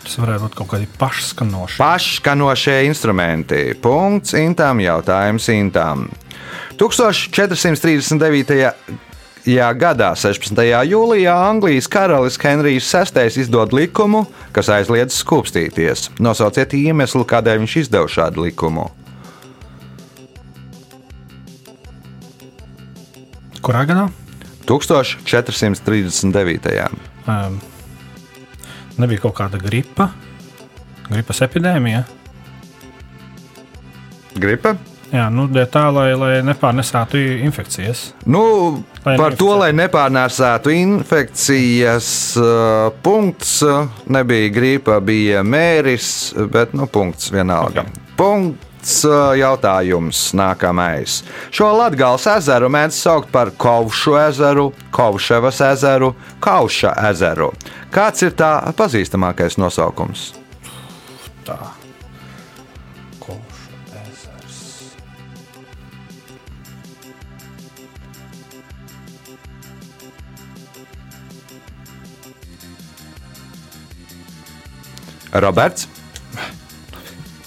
Tas 0.04 0.18
varētu 0.18 0.42
būt 0.48 0.56
kaut 0.58 0.70
kādi 0.72 0.88
pašskanoši. 0.98 1.78
Pašskanošie 1.78 2.78
instrumenti. 2.88 3.60
Punkts 3.78 4.34
Intām, 4.34 4.80
jautājums 4.82 5.46
Intām. 5.54 6.08
1439. 6.80 8.74
Gadā, 9.46 10.16
16. 10.16 10.52
jūlijā, 10.90 11.34
Anglijas 11.50 11.88
karalis 11.88 12.38
Henrijs 12.42 12.94
VI 12.94 13.42
izdod 13.42 13.74
likumu, 13.74 14.26
kas 14.52 14.70
aizliedz 14.70 15.14
skūpstīties. 15.24 16.10
Nosauciet 16.20 16.74
iemeslu, 16.74 17.26
kādēļ 17.26 17.60
viņš 17.64 17.76
izdeva 17.84 18.08
šādu 18.08 18.42
likumu. 18.48 18.90
Kurā 23.62 23.86
gadā? 23.86 24.10
1439. 24.70 26.90
Um, 27.28 27.60
nebija 28.98 29.20
kaut 29.26 29.36
kāda 29.38 29.58
gripa, 29.62 30.10
Gripas 31.10 31.42
epidēmija. 31.42 32.04
Gripa? 34.38 34.76
Jā, 35.10 35.26
nu, 35.34 35.48
tā, 35.50 35.88
lai, 35.94 36.12
lai 36.14 36.32
nepārnesātu 36.46 37.18
infekcijas. 37.48 38.12
Nu, 38.30 38.42
Lai 39.02 39.16
par 39.18 39.34
to, 39.34 39.48
neinficētu. 39.48 39.60
lai 39.64 39.70
nepārnēsētu 39.80 40.74
infekcijas, 40.76 42.10
uh, 42.38 42.92
punkts 43.06 43.56
uh, 43.66 43.88
nebija 44.06 44.52
gripa, 44.54 45.00
bija 45.02 45.42
mēris, 45.42 46.12
bet 46.54 46.76
nu, 46.78 46.86
punkts 46.86 47.32
vienalga. 47.34 47.88
Okay. 47.88 48.14
Punkts 48.20 49.00
uh, 49.10 49.32
jautājums 49.40 50.28
nākamais. 50.38 51.24
Šo 51.50 51.72
Latvijas 51.80 52.30
ezeru 52.36 52.70
mēdz 52.70 53.02
saukt 53.02 53.34
par 53.34 53.50
Kaušu 53.58 54.14
ezeru, 54.28 54.70
Kauševas 54.94 55.64
ezeru, 55.72 56.14
Kauša 56.44 56.94
ezeru. 57.10 57.50
Kāds 57.90 58.28
ir 58.30 58.38
tā 58.38 58.54
pazīstamākais 58.78 59.58
nosaukums? 59.58 60.36
Tā. 61.50 61.79
Roberts? 75.34 75.88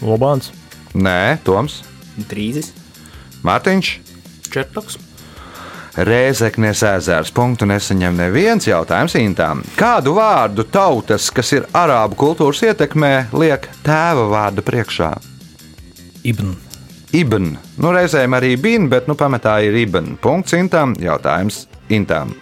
Lobāns, 0.02 0.50
Nē, 0.94 1.38
Toms, 1.46 1.80
Drīzis. 2.28 2.72
Mārtiņš. 3.46 3.92
Čertoks. 4.52 4.98
Rēzeknes 5.92 6.82
ezers. 6.88 7.32
Punktu 7.34 7.66
nesaņem 7.68 8.16
neviens 8.16 8.68
jautājums 8.68 9.16
intām. 9.20 9.62
Kādu 9.76 10.14
vārdu 10.16 10.64
tautas, 10.68 11.28
kas 11.34 11.52
ir 11.56 11.66
arābu 11.76 12.16
kultūras 12.20 12.62
ietekmē, 12.68 13.32
liek 13.36 13.68
tēva 13.84 14.28
vārda 14.30 14.64
priekšā? 14.64 15.10
Ibn. 16.28 16.54
Ibn. 17.12 17.50
Nu, 17.82 17.92
reizēm 17.92 18.38
arī 18.38 18.54
bin, 18.60 18.88
bet 18.92 19.08
nu, 19.08 19.16
pamatā 19.18 19.58
ir 19.66 19.76
ibn. 19.82 20.14
Punkts 20.22 20.56
intām. 20.56 20.94
Jautājums 21.00 21.66
intām. 21.92 22.32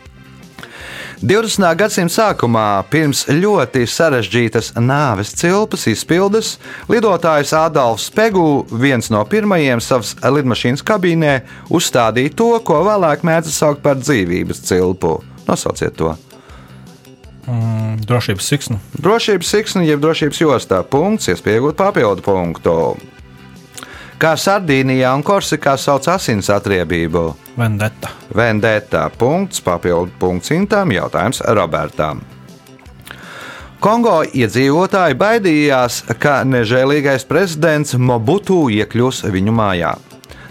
20. 1.21 1.67
gadsimta 1.77 2.15
sākumā, 2.15 2.81
pirms 2.89 3.27
ļoti 3.29 3.83
sarežģītas 3.85 4.71
nāves 4.81 5.35
cilpas 5.37 5.83
izpildes, 5.91 6.55
lidotājs 6.89 7.53
Adolfs 7.59 8.07
Pegu, 8.15 8.63
viens 8.73 9.11
no 9.13 9.21
pirmajiem 9.29 9.83
savas 9.85 10.15
lidmašīnas 10.25 10.81
kabīnē, 10.81 11.35
uzstādīja 11.69 12.33
to, 12.41 12.49
ko 12.65 12.81
vēlāk 12.89 13.27
mēdz 13.29 13.53
saukt 13.53 13.85
par 13.85 14.01
dzīvības 14.01 14.65
cilpu. 14.65 15.19
Nosauciet 15.45 16.01
to. 16.01 16.15
Mm, 17.45 18.01
drošības 18.09 18.51
siksnu. 18.55 18.81
Drošības 18.97 19.53
siksna, 19.53 19.85
jeb 19.85 20.01
drošības 20.01 20.41
jostā, 20.41 20.81
punkts, 20.89 21.29
iespējot 21.35 21.77
papildu 21.77 22.25
punktu. 22.25 22.77
Kā 24.21 24.35
Sardīnijā 24.37 25.15
un 25.17 25.23
Korsikā 25.25 25.79
sauc 25.81 26.05
asins 26.13 26.51
atriebību? 26.53 27.23
Vendetta. 27.57 28.11
Vendetta. 28.37 29.07
Punkts, 29.17 29.63
papildu 29.65 30.13
punkts 30.21 30.53
intām, 30.53 30.93
jautājums 30.93 31.41
Robertam. 31.57 32.21
Kongo 33.81 34.19
iedzīvotāji 34.37 35.17
baidījās, 35.17 36.03
ka 36.21 36.43
nežēlīgais 36.45 37.25
prezidents 37.25 37.97
Mobutu 37.97 38.67
iekļūs 38.77 39.25
viņu 39.33 39.57
mājā. 39.57 39.95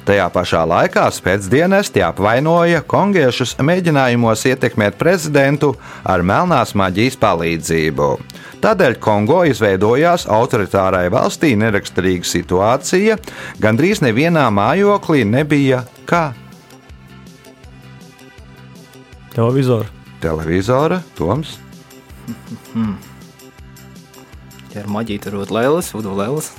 Tajā 0.09 0.25
pašā 0.33 0.63
laikā 0.65 1.03
spēcdienesti 1.13 2.01
apvainoja 2.01 2.79
kongiešus 2.89 3.51
mēģinājumos 3.61 4.41
ietekmēt 4.49 4.95
prezidentu 4.97 5.75
ar 6.01 6.23
melnās 6.25 6.71
maģijas 6.73 7.13
palīdzību. 7.21 8.07
Tādēļ 8.63 8.95
Kongo 9.05 9.43
izveidojās 9.45 10.25
autoritārai 10.25 11.03
valstī 11.13 11.51
neraksturīga 11.61 12.25
situācija. 12.25 13.19
Gandrīz 13.61 14.01
nevienā 14.01 14.47
mājoklī 14.49 15.21
nebija 15.29 15.83
kā 16.09 16.31
televizoru, 19.37 19.93
televizora, 20.25 21.03
Toms. 21.19 21.53
Ja 24.69 24.83
ar 24.83 24.89
maģiju 24.93 25.21
tur 25.23 25.39
būtu 25.39 25.55
lēlis, 25.55 25.87
būtu 25.97 26.11
lēlis. 26.13 26.51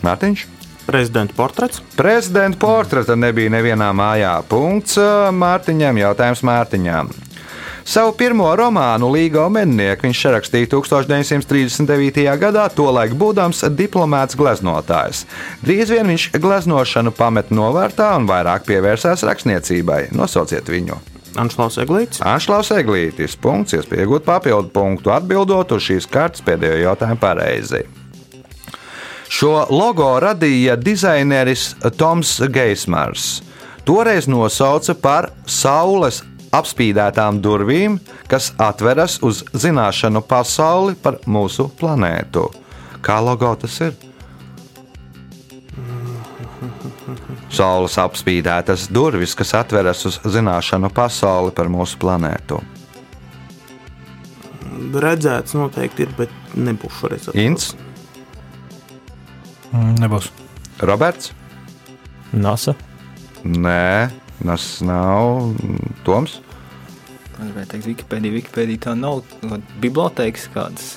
Mārtiņš. 0.00 0.46
Prezidenta 0.88 1.34
portrets. 1.36 1.82
Prezidenta 1.96 2.56
portreta 2.62 3.12
nebija 3.12 3.52
nevienā 3.52 3.90
mājā. 3.92 4.38
Punkts 4.48 4.96
ā, 4.96 5.28
Mārtiņam, 5.36 6.00
jautājums 6.00 6.40
Mārtiņam. 6.48 7.10
Savu 7.88 8.14
pirmo 8.16 8.48
romānu 8.56 9.10
Līga 9.12 9.42
Omennieku 9.44 10.04
viņš 10.04 10.22
rakstīja 10.32 10.70
1939. 10.72 12.24
gadā, 12.40 12.64
tolaik 12.72 13.12
būdams 13.20 13.60
diplomāts 13.76 14.36
gleznotājs. 14.36 15.26
Drīz 15.60 15.92
vien 15.92 16.08
viņš 16.08 16.26
gleznošanu 16.40 17.12
pamet 17.16 17.52
novārtā 17.52 18.10
un 18.16 18.28
vairāk 18.28 18.64
pievērsās 18.68 19.24
rakstniecībai. 19.28 20.06
Nosauciet 20.16 20.72
viņu! 20.72 21.00
Anšlaus 21.36 21.76
Eglīts. 21.84 22.24
Anšlaus 22.24 22.72
Eglītis. 22.72 23.36
Punkts, 23.36 23.76
iespējot 23.76 24.24
papildu 24.24 24.72
punktu 24.72 25.12
atbildot 25.12 25.76
uz 25.76 25.84
šīs 25.84 26.08
kartes 26.08 26.44
pēdējo 26.48 26.80
jautājumu 26.88 27.20
pareizi. 27.20 27.84
Šo 29.28 29.66
logo 29.70 30.08
radīja 30.24 30.76
dizaineris 30.80 31.74
Toms 31.96 32.38
Geismars. 32.52 33.42
Toreiz 33.84 34.26
nosauca 34.28 34.94
par 34.96 35.30
saules 35.46 36.22
apspīdētām 36.52 37.40
durvīm, 37.44 37.98
kas 38.28 38.50
atveras 38.60 39.18
uz 39.24 39.42
zināšanu 39.52 40.22
pasauli 40.28 40.96
par 40.96 41.20
mūsu 41.28 41.68
planētu. 41.80 42.46
Kā 43.04 43.18
logo 43.24 43.52
tas 43.60 43.76
ir? 43.84 43.96
Saules 47.52 47.96
apspīdētas 48.00 48.88
durvis, 48.92 49.34
kas 49.36 49.54
atveras 49.56 50.04
uz 50.08 50.18
zināšanu 50.24 50.90
pasauli 50.94 51.52
par 51.56 51.70
mūsu 51.72 52.00
planētu. 52.00 52.60
Redzēts 54.94 55.56
noteikti 55.56 56.06
ir, 56.06 56.16
bet 56.16 56.56
nebūšu 56.56 57.12
redzēts. 57.12 57.74
Mm, 59.72 59.96
nebūs. 60.02 60.30
Roberts? 60.80 61.32
NASA, 62.32 62.74
Nē, 63.46 64.10
tas 64.42 64.64
nav 64.82 65.54
Toms. 66.06 66.40
Es 67.38 67.38
gribēju 67.38 67.68
teikt, 67.70 67.86
Wikipēdija, 67.86 68.34
Wikipēdija 68.34 68.82
tā 68.88 68.94
nav. 68.98 69.20
Bibliotēkas 69.82 70.48
kādas. 70.54 70.88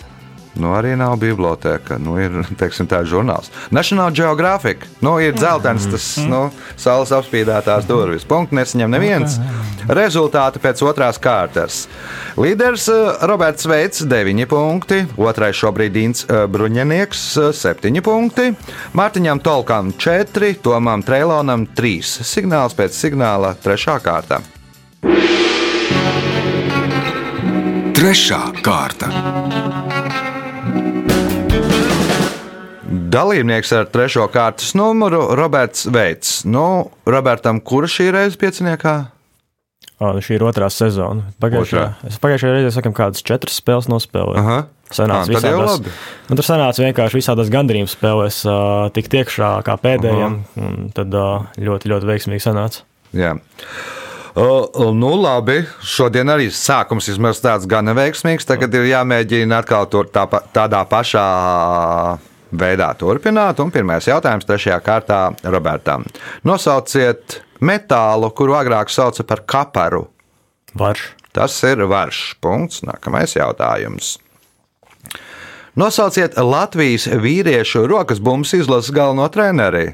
Nu, 0.60 0.74
arī 0.76 0.96
nav 1.00 1.16
biblioteka. 1.22 1.98
Nu, 2.02 2.18
ir 2.20 2.34
teiksim, 2.60 2.88
tā 2.90 3.02
žurnāls. 3.08 3.52
National 3.72 4.12
Geographic. 4.16 4.84
Nu, 5.04 5.16
ir 5.24 5.36
dzeltens, 5.38 5.88
tas 5.92 6.08
nu, 6.28 6.50
saules 6.80 7.14
apspīdētās 7.16 7.88
durvis. 7.88 8.28
Punkts 8.28 8.56
nesaņem 8.56 8.92
neviens. 8.92 9.38
Rezultāti 9.88 10.62
pēc 10.62 10.84
otrās 10.86 11.20
kārtas. 11.22 11.86
Līderis 12.40 12.88
eh, 12.92 13.26
Roberts 13.28 13.68
Veits 13.70 14.06
9 14.08 14.48
punkti, 14.52 15.02
otrais 15.18 15.58
šobrīd 15.58 15.96
Dīns 15.96 16.26
eh, 16.28 16.46
Bruņinieks 16.52 17.26
7 17.58 18.02
punkti, 18.06 18.52
Mārtiņam 18.98 19.42
Tolkam 19.44 19.92
4, 19.98 20.54
Tomam 20.64 21.04
Treilonam 21.06 21.66
3. 21.78 22.24
Signāls 22.28 22.78
pēc 22.78 22.98
signāla 22.98 23.56
3. 23.64 24.00
kārta. 24.04 24.42
Trešā 28.02 28.42
kārta. 28.66 29.12
Dalībnieks 33.12 33.74
ar 33.76 33.88
trešo 33.92 34.24
kārtas 34.32 34.72
numuru 34.78 35.34
Roberts 35.36 35.88
Veits. 35.92 36.46
Nu, 36.48 36.92
Robertam, 37.10 37.60
kurš 37.60 37.98
šī 37.98 38.06
reize 38.16 38.40
pieciniekā? 38.40 38.94
Ā, 40.02 40.12
šī 40.24 40.38
ir 40.38 40.46
otrā 40.48 40.70
sezona. 40.72 41.28
Pagājušajā, 41.44 41.88
es 42.08 42.22
pagājušajā 42.24 42.54
reizē 42.56 42.72
sakām, 42.78 42.96
kādas 42.96 43.26
četras 43.28 43.60
spēles 43.60 43.90
nospēlēju. 43.92 44.40
Aha. 44.40 44.62
Sanāca 44.92 45.32
jau 45.32 45.40
visādās, 45.40 46.00
nu, 46.28 46.38
tur 46.38 46.48
sanāca 46.48 46.84
vienkārši 46.84 47.20
visādās 47.20 47.52
gandrījuma 47.52 47.92
spēlēs, 47.92 48.42
uh, 48.48 48.88
tik 48.96 49.12
tiekšā 49.12 49.52
kā 49.68 49.76
pēdējiem. 49.80 50.40
un 50.64 50.90
Tad 50.96 51.16
uh, 51.16 51.52
ļoti, 51.60 51.92
ļoti 51.92 52.12
veiksmīgi 52.14 52.48
sanāca. 52.48 52.84
Jā. 53.16 53.36
Uh, 54.32 54.92
nu, 54.96 55.14
labi. 55.20 55.62
Šodien 55.84 56.32
arī 56.32 56.48
sākums 56.56 57.12
vismaz 57.12 57.44
tāds 57.44 57.68
gan 57.68 57.92
veiksmīgs. 57.96 58.48
Tagad 58.48 58.76
ir 58.80 58.88
jāmēģina 58.94 59.64
atkal 59.64 59.88
tur 59.92 60.08
tā, 60.12 60.28
tādā 60.56 60.86
pašā 60.88 61.30
veidā 62.52 62.92
turpināt. 63.00 63.60
Un 63.64 63.72
pirmais 63.72 64.08
jautājums 64.08 64.46
trešajā 64.48 64.80
kārtā 64.86 65.22
Robertam. 65.44 66.06
Nosauciet 66.44 67.42
metālu, 67.62 68.32
kuru 68.36 68.54
agrāk 68.60 68.90
sauca 68.90 69.24
par 69.24 69.44
kaparu. 69.46 70.08
Varš, 70.76 71.10
Tas 71.32 71.56
ir 71.64 71.86
varš. 71.88 72.36
Punkts. 72.44 72.82
Nākamais 72.84 73.36
jautājums. 73.38 74.18
Nosauciet 75.80 76.36
Latvijas 76.36 77.06
vīriešu 77.08 77.86
rokas 77.88 78.20
bumbu 78.20 78.44
izlases 78.58 78.92
galveno 78.92 79.30
treneri. 79.32 79.94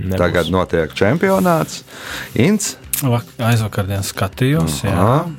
nebūs. 0.00 0.18
Tagad 0.18 0.50
notiek 0.50 0.90
čempionāts. 0.98 1.82
Ints. 2.34 2.76
Vak- 3.02 3.30
Aizvakardien 3.38 4.02
skatījos. 4.02 4.80
Jā. 4.82 4.90
Aha. 4.90 5.30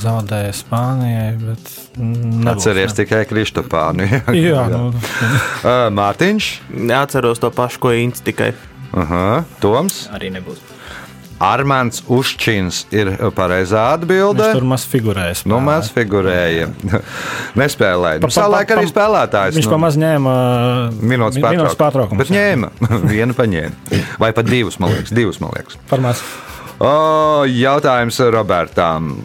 Zaudēja 0.00 0.52
Spānijai, 0.58 1.32
bet 1.38 1.72
Atceries 2.50 2.90
ne. 2.92 2.98
tikai 3.04 3.22
Kristopānu. 3.30 4.08
Jā, 4.34 4.64
nu, 4.72 4.88
Ā, 5.70 5.88
Mārtiņš, 5.94 6.48
Neatceros 6.90 7.38
to 7.42 7.50
pašu, 7.54 7.78
ko 7.86 7.92
Inns 7.94 8.24
tikai. 8.26 8.52
Aha, 8.94 9.42
Toms, 9.62 10.04
Arī 10.14 10.30
nebūs. 10.34 10.60
Armāns 11.44 11.98
Uščins 12.14 12.84
ir 12.94 13.08
pareizā 13.34 13.80
atbilde. 13.96 14.44
viņš 14.46 14.54
tur 14.60 14.66
maz 14.70 14.84
figurēja. 14.88 15.34
Nu, 15.50 15.58
spēlē. 15.58 15.64
mēs 15.66 15.88
figurējam. 15.92 16.74
Nespēlēja. 17.60 18.20
Nu, 18.22 18.30
Savulaik 18.32 18.70
arī 18.76 18.86
spēlētājs. 18.88 19.58
Viņš 19.58 19.66
nu, 19.68 19.72
pamaz 19.74 19.98
ņēma 20.00 20.34
uh, 20.38 21.02
Minūtes 21.02 21.40
mi- 21.42 21.44
minūtes 21.44 21.76
pārtraukumu. 21.80 22.22
Bet 22.22 22.30
ņēma. 22.32 22.70
Vienu 23.10 23.36
paņēma. 23.36 24.00
Vai 24.22 24.30
pat 24.38 24.48
divus, 24.48 24.78
man 24.80 24.94
liekas. 24.94 25.12
Divus, 25.18 25.42
man 25.42 25.52
liekas. 25.58 25.76
Par 25.90 26.02
maz. 26.06 26.22
O, 26.78 26.94
jautājums 27.50 28.22
Robertam. 28.34 29.16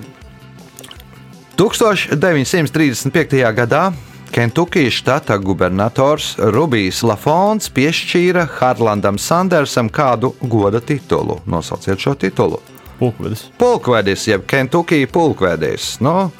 1935. 1.60 3.52
gadā 3.52 3.92
Kentukijas 4.32 4.94
štata 4.94 5.36
gubernators 5.38 6.38
Rubijs 6.40 7.02
Lafons 7.04 7.68
piešķīra 7.76 8.46
Harlandam 8.62 9.18
Sandersam 9.20 9.90
kādu 9.92 10.32
goda 10.40 10.80
titulu. 10.80 11.42
Nosauciet 11.46 12.00
šo 12.00 12.14
titulu. 12.16 12.62
Pulkvedis. 13.00 13.44
Pulkvedis, 13.60 14.24
jeb 14.30 14.46
Kentukija 14.48 15.08
pulkvedis. 15.12 15.98
Nu, 16.00 16.32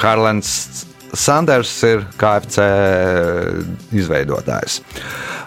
Harlands 0.00 0.86
Sanders 1.12 1.74
ir 1.84 2.06
KFC 2.16 2.64
izveidotājs. 3.92 4.78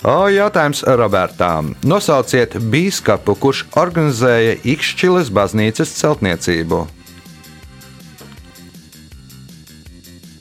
O, 0.06 0.28
jautājums 0.30 0.84
Robertām. 0.86 1.74
Nosauciet 1.82 2.60
biskupu, 2.62 3.34
kurš 3.42 3.66
organizēja 3.74 4.60
Ikšķiles 4.76 5.34
baznīcas 5.34 5.98
celtniecību. 5.98 6.84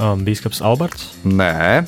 Um, 0.05 0.25
Bīskaps 0.27 0.61
Alberts. 0.61 1.07
Nē, 1.25 1.85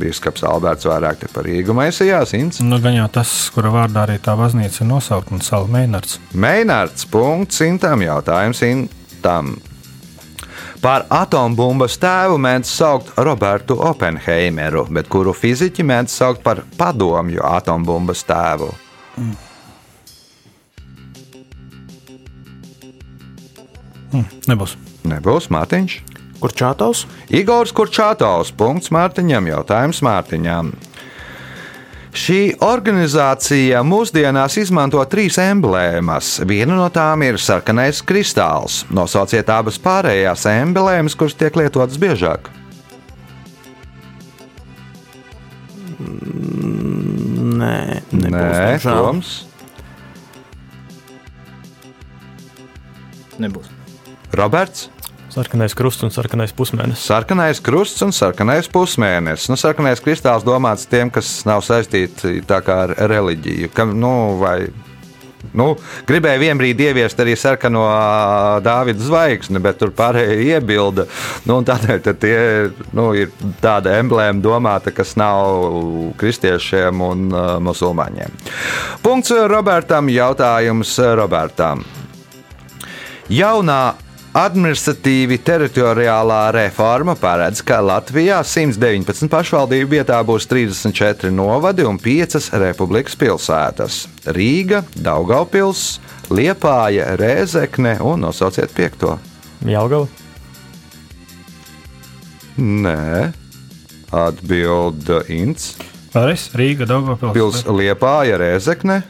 biskups 0.00 0.44
Alberts 0.46 0.86
vairāk 0.88 1.20
te 1.20 1.28
par 1.32 1.44
Rīgu 1.44 1.74
maisījās. 1.76 2.32
Ints. 2.38 2.60
Nu, 2.64 2.78
gan 2.80 2.96
jau 2.96 3.08
tas, 3.12 3.32
kura 3.54 3.72
vārdā 3.74 4.06
arī 4.06 4.20
tā 4.22 4.36
baznīca 4.38 4.84
ir 4.84 4.88
nosaukta, 4.88 5.34
un 5.36 5.42
Sala 5.44 5.68
Meinards. 5.70 6.20
Meinārds 6.32 7.04
punkts 7.10 7.60
simtam 7.60 8.04
jautājums 8.06 8.62
simtam. 8.62 9.58
Par 10.80 11.04
atombumbas 11.12 11.98
tēvu 12.00 12.38
mēdz 12.40 12.70
saukt 12.72 13.10
Robertu 13.20 13.76
Oppenheimeru, 13.84 14.86
bet 14.96 15.10
kuru 15.12 15.34
fiziķi 15.36 15.84
mēdz 15.84 16.14
saukt 16.22 16.40
par 16.46 16.62
padomju 16.78 17.44
atombumbas 17.44 18.24
tēvu. 18.24 18.70
Nebūs. 24.48 24.78
Nebūs 25.06 25.50
Mārtiņš. 25.52 26.00
Kur 26.40 26.54
čātaus? 26.56 27.04
Igors 27.28 27.74
Kurčātovs. 27.76 28.54
Punkts 28.56 28.88
Mārtiņam. 28.94 29.50
Jautājums 29.50 30.00
Mārtiņam. 30.04 30.72
Šī 32.10 32.56
organizācija 32.66 33.84
mūsdienās 33.86 34.56
izmanto 34.58 35.02
trīs 35.06 35.36
emblēmas. 35.38 36.40
Viena 36.48 36.74
no 36.74 36.88
tām 36.90 37.22
ir 37.22 37.38
sarkanais 37.38 38.00
kristāls. 38.02 38.80
Nosauciet 38.90 39.52
abas 39.52 39.78
pārējās 39.78 40.48
emblēmas, 40.50 41.14
kuras 41.14 41.38
tiek 41.38 41.54
lietotas 41.60 42.00
biežāk. 42.02 42.50
Nē, 47.60 48.00
nebūs. 48.10 48.32
Nē. 48.32 48.80
Toms. 48.82 49.34
Nebūs. 53.40 53.70
Roberts. 54.34 54.88
Sarkanais 55.30 55.76
krusts 55.78 56.02
un 56.02 56.10
sarkanais 56.10 56.50
pusmēnesis. 56.58 57.06
Sarkanais 57.06 57.60
krusts 57.62 58.02
un 58.02 58.10
sarkanais 58.14 58.66
pusmēnesis. 58.72 59.46
Nu, 59.52 59.58
sarkanais 59.60 60.02
kristāls 60.02 60.42
domāts 60.46 60.88
tiem, 60.90 61.10
kas 61.14 61.44
nav 61.46 61.62
saistīti 61.62 62.40
ar 62.50 62.96
reliģiju. 62.98 63.70
Kam, 63.76 63.92
nu, 64.02 64.10
vai, 64.40 64.56
nu, 65.54 65.68
gribēja 66.08 66.42
vienā 66.42 66.58
brīdī 66.58 66.88
ieviest 66.90 67.22
arī 67.22 67.36
sarkano 67.38 67.84
ā, 67.86 68.58
Dāvida 68.66 69.06
zvaigzni, 69.06 69.62
bet 69.62 69.78
tur 69.78 69.94
pārējie 69.94 70.56
iebilda. 70.56 71.06
Nu, 71.46 71.60
tādēļ 71.62 72.02
tie 72.10 72.42
nu, 72.98 73.12
ir 73.14 73.30
tāda 73.62 74.00
emblēma 74.02 74.42
domāta, 74.42 74.90
kas 74.90 75.14
nav 75.20 76.18
kristiešiem 76.18 77.06
un 77.06 77.26
uh, 77.30 77.54
musulmaņiem. 77.62 78.34
Punkts 79.06 79.38
Robertam. 79.46 80.10
Jautājums 80.10 80.98
Robertam. 81.22 81.86
Jaunā 83.30 83.82
administratīvi 84.36 85.40
teritoriālā 85.42 86.52
reforma 86.54 87.16
paredz, 87.18 87.64
ka 87.66 87.80
Latvijā 87.82 88.38
119 88.46 89.30
pašvaldību 89.30 89.90
vietā 89.96 90.20
būs 90.26 90.46
34 90.50 91.32
novadi 91.34 91.86
un 91.86 91.98
5 91.98 92.52
republikas 92.62 93.18
pilsētas- 93.18 94.04
Rīga, 94.36 94.84
Daugaupils, 94.94 95.98
Liepāja, 96.30 97.16
Rēzekne 97.18 97.98
un 98.00 98.20
nosauciet 98.20 98.70
piekto. 98.74 99.18
Jelgava. 99.64 100.06
Nē, 102.56 103.32
atbild 104.12 105.10
Ints. 105.28 105.74
Vēlreiz 106.14 106.50
Rīga, 106.54 106.86
Daugavpils, 106.86 107.34
Pils 107.34 107.64
Liepāja, 107.66 108.38
Rēzekne. 108.38 109.02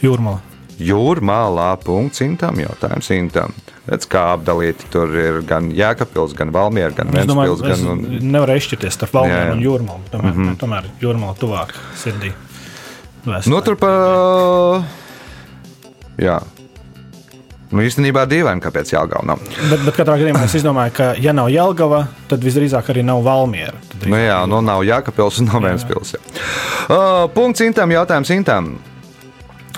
Jūrmala. 0.00 0.49
Jūrmālā 0.80 1.70
punkts 1.84 2.22
simtam 2.22 2.60
jautājums 2.60 3.10
simtam. 3.10 3.54
Redz, 3.90 4.06
kā 4.10 4.22
apdalīti 4.36 4.88
tur 4.92 5.12
ir 5.18 5.40
gan 5.48 5.70
Jēkabpils, 5.74 6.34
gan 6.38 6.52
Valmiera, 6.54 6.92
gan 6.94 7.10
es 7.16 7.26
gan 7.26 7.88
un... 7.90 8.04
nevaru 8.20 8.56
izšķirties 8.60 8.96
starp. 8.98 9.16
Valmiju 9.18 9.56
un 9.56 9.64
Jūrmalu. 9.64 10.06
Tomēr, 10.12 10.32
mm 10.32 10.46
-hmm. 10.46 10.60
tomēr 10.60 10.88
Jūrmala 11.02 11.36
tuvāk 11.40 11.74
sirdī. 11.98 12.32
Nu, 13.24 13.60
tur 13.60 13.76
pa. 13.76 13.90
Jā. 16.20 16.40
Nu, 17.70 17.84
īstenībā 17.86 18.24
dīvaini, 18.26 18.62
kāpēc 18.64 18.90
Jālgava 18.90 19.22
nav. 19.30 19.42
Bet, 19.70 19.84
bet 19.84 19.94
katrā 19.94 20.16
gadījumā 20.18 20.42
es 20.42 20.64
domāju, 20.66 20.94
ka, 20.96 21.10
ja 21.22 21.34
nav 21.36 21.52
Jelgava, 21.54 22.00
tad 22.30 22.42
visdrīzāk 22.42 22.90
arī 22.90 23.04
nav 23.06 23.22
Valmiera. 23.22 23.78
Nu, 24.02 24.16
jā, 24.18 24.40
nu 24.50 24.58
nav 24.64 24.82
Jākapils 24.82 25.38
un 25.38 25.50
nav 25.52 25.62
Vēnspils. 25.62 26.16
jā. 26.16 26.22
Uh, 26.90 27.28
punkts 27.34 27.62
Intam, 27.62 27.92
jautājums 27.94 28.32
Intam. 28.34 28.72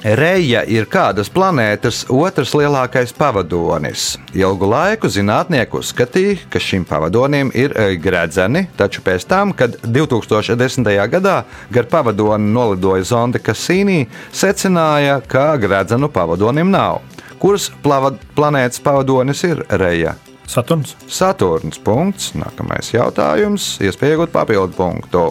Reja 0.03 0.65
ir 0.67 0.89
kādas 0.91 1.29
planētas 1.31 2.01
otrs 2.11 2.57
lielākais 2.59 3.13
pavadonis. 3.15 4.17
Ilgu 4.35 4.67
laiku 4.67 5.07
zinātnieki 5.07 5.79
uzskatīja, 5.79 6.41
ka 6.51 6.59
šim 6.59 6.83
pavadonim 6.89 7.53
ir 7.55 7.71
eh, 7.79 7.93
gredzeni, 8.03 8.65
taču 8.75 9.05
pēc 9.07 9.29
tam, 9.31 9.53
kad 9.55 9.77
2010. 9.87 10.91
gadā 11.13 11.37
gar 11.71 11.87
pavadoni 11.87 12.51
nolidoja 12.51 13.07
zonde 13.13 13.39
Kasīnī, 13.39 14.09
secināja, 14.35 15.21
ka 15.23 15.53
gredzenu 15.63 16.11
pavadonim 16.11 16.75
nav. 16.75 16.99
Kuras 17.39 17.71
planētas 17.79 18.83
pavadonis 18.83 19.47
ir 19.47 19.63
Reja? 19.71 20.17
Saturns. 20.51 20.97
Saturns. 21.07 21.79
Punkts. 21.79 22.35
Nākamais 22.35 22.91
jautājums. 22.91 23.77
Iespēja 23.79 24.19
iegūt 24.19 24.35
papildu 24.35 24.75
punktu. 24.77 25.27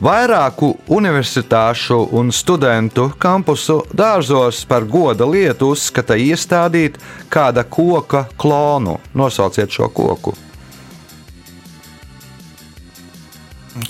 Vairāku 0.00 0.78
universitāšu 0.88 1.96
un 2.16 2.30
studentu 2.32 3.10
kampusu 3.20 3.82
dārzos 3.92 4.62
par 4.64 4.86
goda 4.88 5.26
lietu 5.28 5.74
uzskata 5.74 6.16
iestādīt 6.16 6.96
kāda 7.28 7.66
koka 7.68 8.22
klonu. 8.40 8.96
Nosauciet 9.12 9.68
šo 9.68 9.90
koku. 9.92 10.32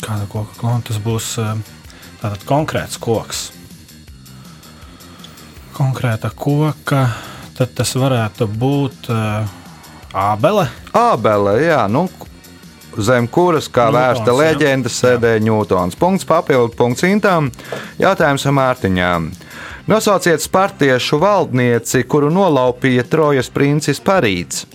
Kāda 0.03 0.27
koka 0.27 0.59
klona 0.59 0.83
tas 0.89 0.99
būs? 0.99 1.37
eh, 1.39 1.79
Tātad 2.21 2.43
konkrēts 2.45 2.99
koks. 3.01 3.47
Konkrēta 5.79 6.29
koka, 6.35 7.07
tad 7.57 7.71
tas 7.79 7.95
varētu 7.97 8.45
būt 8.51 9.09
uh, 9.09 9.47
ābele. 10.13 10.67
Ābele, 10.93 11.55
jā, 11.65 11.87
nu, 11.89 12.03
zem 12.99 13.29
kuras, 13.31 13.69
kā 13.71 13.89
Ņūtons, 13.89 14.01
vērsta 14.01 14.35
leģenda, 14.35 14.91
sēdēja 14.93 15.43
Ņūtons. 15.47 15.99
Punkts 16.01 16.27
papildu 16.29 16.75
punkts 16.79 17.07
Intām. 17.07 17.51
Jautājums 18.01 18.47
Mārtiņām. 18.57 19.31
Nosauciet 19.91 20.43
spartiešu 20.43 21.19
valdnieci, 21.23 22.05
kuru 22.07 22.31
nolaupīja 22.31 23.07
Trojas 23.11 23.51
princis 23.51 24.03
Parīts. 24.03 24.67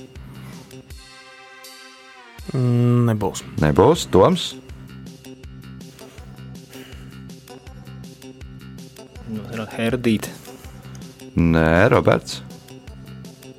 Mm, 2.53 3.09
Nebūs. 3.11 3.43
Nebūs 3.63 4.07
Toms. 4.11 4.53
Nu, 9.27 9.65
Herdīt. 9.75 10.29
Nē, 11.35 11.87
Roberts. 11.91 12.41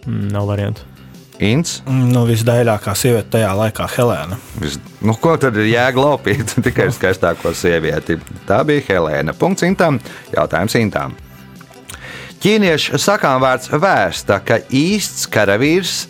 Mm, 0.06 0.28
Nav 0.32 0.46
variantu. 0.48 0.95
Inns. 1.44 1.81
Nu, 1.87 2.25
visdaļākā 2.29 2.94
sieviete 2.96 3.35
tajā 3.37 3.51
laikā- 3.59 3.88
Helēna. 3.96 4.38
Vis, 4.62 4.79
nu, 5.05 5.12
ko 5.20 5.35
tad 5.40 5.59
ir 5.61 5.68
jēga 5.68 6.01
laupīt? 6.01 6.55
Tikai 6.66 6.88
skaistāko 6.96 7.53
sievieti. 7.57 8.18
Tā 8.49 8.62
bija 8.68 8.85
Helēna. 8.88 9.37
Punkts 9.37 9.66
Intām. 9.66 10.01
Jautājums 10.33 10.79
Intām. 10.81 11.16
Ķīniešu 12.40 13.01
sakām 13.01 13.40
vārds 13.42 13.68
vēsta, 13.72 14.40
ka 14.44 14.61
īsts 14.68 15.27
karavīrs 15.33 16.07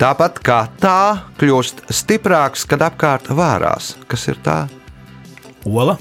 tāpat 0.00 0.40
kā 0.44 0.62
tā 0.80 1.24
kļūst 1.40 1.86
stiprāks, 1.92 2.66
kad 2.68 2.84
apkārt 2.84 3.30
vārās. 3.32 3.94
Kas 4.08 4.28
ir 4.28 4.40
tā? 4.44 4.64
Ola, 5.64 5.96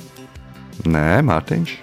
Nē, 0.83 1.21
Mārtiņš. 1.23 1.73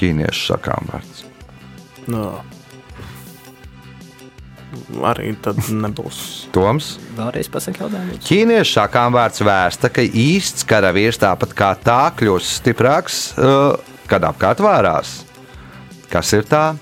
Ķīniešu 0.00 0.46
sakām 0.48 0.88
vārds. 0.90 1.09
No. 2.08 2.40
Arī 5.04 5.32
tad 5.42 5.58
nebūs. 5.74 6.20
Toms. 6.54 6.92
Vēlreiz 7.16 7.50
pasakot 7.50 7.88
jautājumu. 7.88 8.20
Ķīniešu 8.26 8.76
sakām 8.76 9.14
vārds 9.14 9.42
vēsta, 9.42 9.90
ka 9.92 10.04
īsts 10.04 10.66
karavīrs 10.68 11.18
tāpat 11.22 11.54
kā 11.58 11.72
tā 11.82 12.02
kļūst 12.18 12.60
stiprāks, 12.60 13.18
uh, 13.38 13.74
kad 14.10 14.26
apkārt 14.30 14.62
vārās. 14.62 15.20
Kas 16.10 16.32
ir 16.38 16.46
tā? 16.50 16.72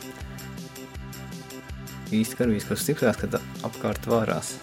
Īsti 2.12 2.38
karavīrs, 2.38 2.68
kas 2.68 2.84
stiprāks, 2.84 3.24
kad 3.24 3.40
apkārt 3.68 4.08
vārās. 4.08 4.54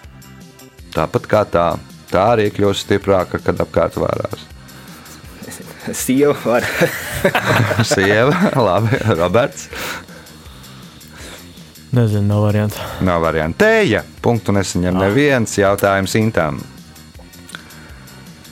Tāpat 0.95 1.29
kā 1.29 1.45
tā. 1.49 1.67
Tā 2.09 2.23
arī 2.35 2.51
kļūst 2.53 2.85
stiprāka, 2.85 3.41
kad 3.43 3.61
apkārt 3.61 3.97
vārās. 3.99 4.45
Sieva 6.05 6.33
var. 6.45 6.65
Sieva, 7.93 8.51
labi, 8.57 9.01
Roberts. 9.17 9.69
Nezinu, 11.95 12.27
nav 12.27 12.41
variantu. 12.43 12.87
Nav 13.07 13.21
variantu. 13.23 13.61
Tēja. 13.63 14.01
Punktu 14.21 14.51
nesaņem 14.55 14.97
neviens 14.99 15.53
jautājums 15.55 16.15
Intam. 16.19 16.57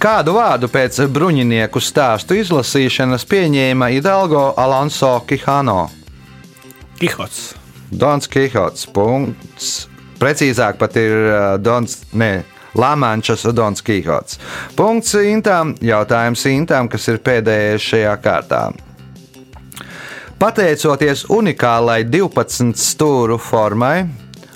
Kādu 0.03 0.35
vārdu 0.35 0.67
pēc 0.71 1.01
bruņinieku 1.15 1.79
stāstu 1.83 2.37
izlasīšanas 2.39 3.23
pieņēma 3.27 3.89
Idalgo 3.97 4.45
Alonso 4.59 5.11
Kihano? 5.27 5.89
Kihots. 6.99 7.53
Dons 7.91 8.31
Kihots. 8.31 8.87
Punkts. 8.95 9.73
Precīzāk 10.19 10.79
pat 10.79 10.95
ir 10.99 11.15
uh, 11.19 11.35
Dons. 11.59 11.99
Ne, 12.15 12.45
Lamančas 12.79 13.43
Dons 13.51 13.83
Kihots. 13.83 14.39
Punkts 14.75 15.15
Intam. 15.19 15.75
Jautājums 15.83 16.47
Intam, 16.51 16.87
kas 16.91 17.11
ir 17.11 17.19
pēdējais 17.23 17.91
šajā 17.91 18.15
kārtā. 18.23 18.63
Pateicoties 20.39 21.25
unikālai 21.31 22.03
12 22.09 22.75
stūru 22.79 23.39
formai, 23.39 24.07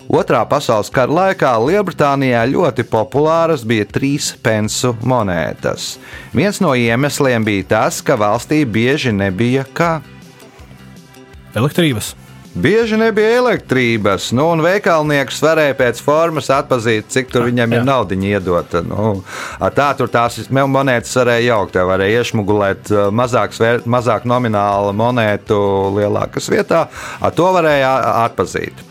Otrā 0.07 0.39
pasaules 0.47 0.87
kara 0.87 1.11
laikā 1.11 1.49
Lielbritānijā 1.59 2.45
ļoti 2.47 2.85
populāras 2.87 3.65
bija 3.67 3.83
trīs 3.91 4.29
pensu 4.39 4.93
monētas. 5.03 5.97
Viens 6.31 6.61
no 6.63 6.71
iemesliem 6.79 7.43
bija 7.43 7.65
tas, 7.73 7.99
ka 7.99 8.15
valstī 8.15 8.61
bieži 8.63 9.11
nebija 9.11 9.65
kā. 9.75 9.97
Elektrības. 11.59 12.13
Bieži 12.57 12.97
nebija 12.97 13.35
elektrības, 13.37 14.31
nu, 14.33 14.47
un 14.55 14.63
veikalnieks 14.65 15.41
varēja 15.43 15.75
pēc 15.77 15.99
formas 16.01 16.49
atpazīt, 16.53 17.05
cik 17.13 17.29
tur 17.29 17.45
viņam 17.45 17.75
ir 17.75 17.81
jā. 17.83 17.85
nauda 17.85 18.17
iedota. 18.17 18.81
Nu, 18.81 19.19
tā 19.77 19.91
tur 19.99 20.09
tās 20.09 20.39
monētas 20.49 21.13
varēja 21.19 21.51
jaukt, 21.51 21.77
varēja 21.91 22.23
iešmugulēt 22.23 22.89
uh, 22.95 23.07
mazāk, 23.13 23.53
svēr, 23.53 23.85
mazāk 23.85 24.25
nominālu 24.25 24.95
monētu 24.97 25.61
lielākas 25.99 26.49
vietā. 26.49 26.87
To 27.37 27.53
varēja 27.53 27.93
atpazīt. 28.25 28.86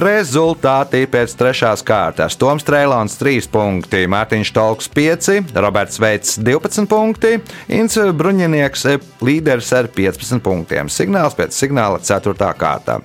Rezultāti 0.00 1.04
pēc 1.10 1.34
trešās 1.38 1.82
kārtas. 1.86 2.36
Toms 2.40 2.66
Trēlons 2.66 3.16
3 3.20 3.48
punkti, 3.52 4.04
Mārtiņš 4.10 4.52
Tolks 4.56 4.90
5, 4.94 5.54
Roberts 5.60 6.00
Veits 6.02 6.38
12 6.38 6.88
punkti, 6.90 7.36
Inns 7.74 7.98
Bruņinieks 7.98 8.86
eh, 8.90 9.00
līderis 9.24 9.72
ar 9.76 9.90
15 9.94 10.42
punktiem. 10.44 10.90
Signāls 10.92 11.38
pēc 11.38 11.56
signāla 11.56 12.00
4. 12.04 12.52
kārtā. 12.60 13.00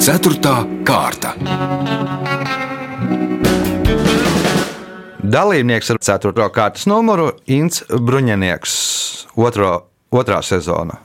Ceturtā 0.00 0.54
kārta. 0.88 1.34
Dalībnieks 5.30 5.92
ar 5.92 5.98
4. 6.02 6.46
kārtas 6.50 6.86
numuru 6.90 7.28
Inns 7.52 7.84
Bruņinieks. 7.88 8.72
Otro, 9.38 9.74
otrā 10.10 10.40
sezona. 10.42 10.96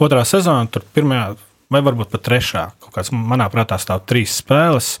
Otrā 0.00 0.24
sezona, 0.28 0.66
tur 0.72 0.84
pirmajā, 0.94 1.30
vai 1.70 1.82
varbūt 1.86 2.10
pat 2.12 2.24
trešā, 2.26 2.64
kāds 2.94 3.12
manā 3.14 3.48
prātā 3.52 3.78
stāv 3.80 4.04
trīs 4.10 4.40
spēles. 4.42 4.98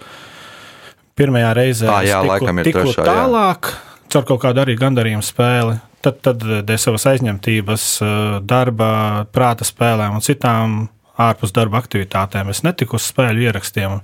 Pirmajā 1.18 1.52
reizē 1.58 1.90
Ā, 1.90 2.00
jā, 2.06 2.20
ir 2.24 2.62
tiku 2.64 2.86
trešā, 2.86 3.02
jā. 3.02 3.06
tālāk, 3.10 3.72
caur 4.12 4.26
kaut 4.28 4.42
kādu 4.46 4.62
arī 4.62 4.78
gandarījumu 4.80 5.26
spēli. 5.26 5.76
Tad, 6.00 6.22
tad 6.24 6.44
dēļ 6.64 6.78
savas 6.80 7.04
aizņemtības, 7.10 7.86
eh, 8.00 8.38
darba, 8.40 8.90
prāta 9.34 9.66
spēlēm 9.68 10.16
un 10.16 10.24
citām 10.24 10.78
ārpus 11.20 11.52
darba 11.52 11.80
aktivitātēm 11.82 12.52
es 12.52 12.62
netiku 12.64 12.96
uz 12.96 13.08
spēļu 13.10 13.48
ierakstiem. 13.50 13.98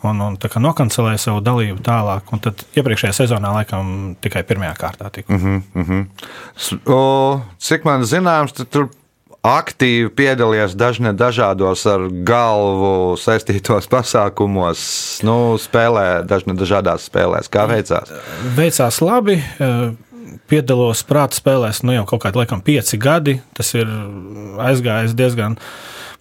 Un, 0.00 0.20
un 0.24 0.38
tā 0.40 0.48
kā 0.48 0.62
nokancelēju 0.64 1.20
savu 1.20 1.42
dalību 1.44 1.82
tālāk, 1.84 2.30
un 2.32 2.40
tad 2.40 2.62
iepriekšējā 2.72 3.12
sezonā 3.18 3.50
laikam 3.52 4.14
tikai 4.24 4.40
pirmajā 4.48 4.72
kārtā 4.78 5.10
tiku. 5.12 5.36
Mm 5.36 5.62
-hmm. 5.76 6.06
O, 6.88 7.42
cik 7.58 7.84
man 7.84 8.02
zināms, 8.08 8.56
tu 8.56 8.64
tur 8.64 8.88
aktīvi 9.46 10.10
piedalījies 10.12 10.76
dažne 10.76 11.12
dažādos 11.16 11.86
ar 11.88 12.06
galvu 12.26 13.16
saistītos 13.20 13.88
pasākumos, 13.94 14.82
nu, 15.26 15.56
spēlē, 15.60 16.22
dažne 16.28 16.56
dažādās 16.58 17.08
spēlēs. 17.08 17.50
Kā 17.52 17.66
veicās? 17.70 18.12
Veicās 18.56 19.00
labi. 19.04 19.40
eh, 19.40 19.90
Piedalos 20.50 21.02
prāta 21.06 21.38
spēlēs 21.38 21.80
nu 21.86 21.94
jau 21.94 22.04
kaut 22.06 22.24
kādi, 22.24 22.38
laikam, 22.38 22.60
pieci 22.62 22.98
gadi. 22.98 23.36
Tas 23.54 23.72
ir 23.74 23.88
aizgājis 24.62 25.14
diezgan 25.18 25.56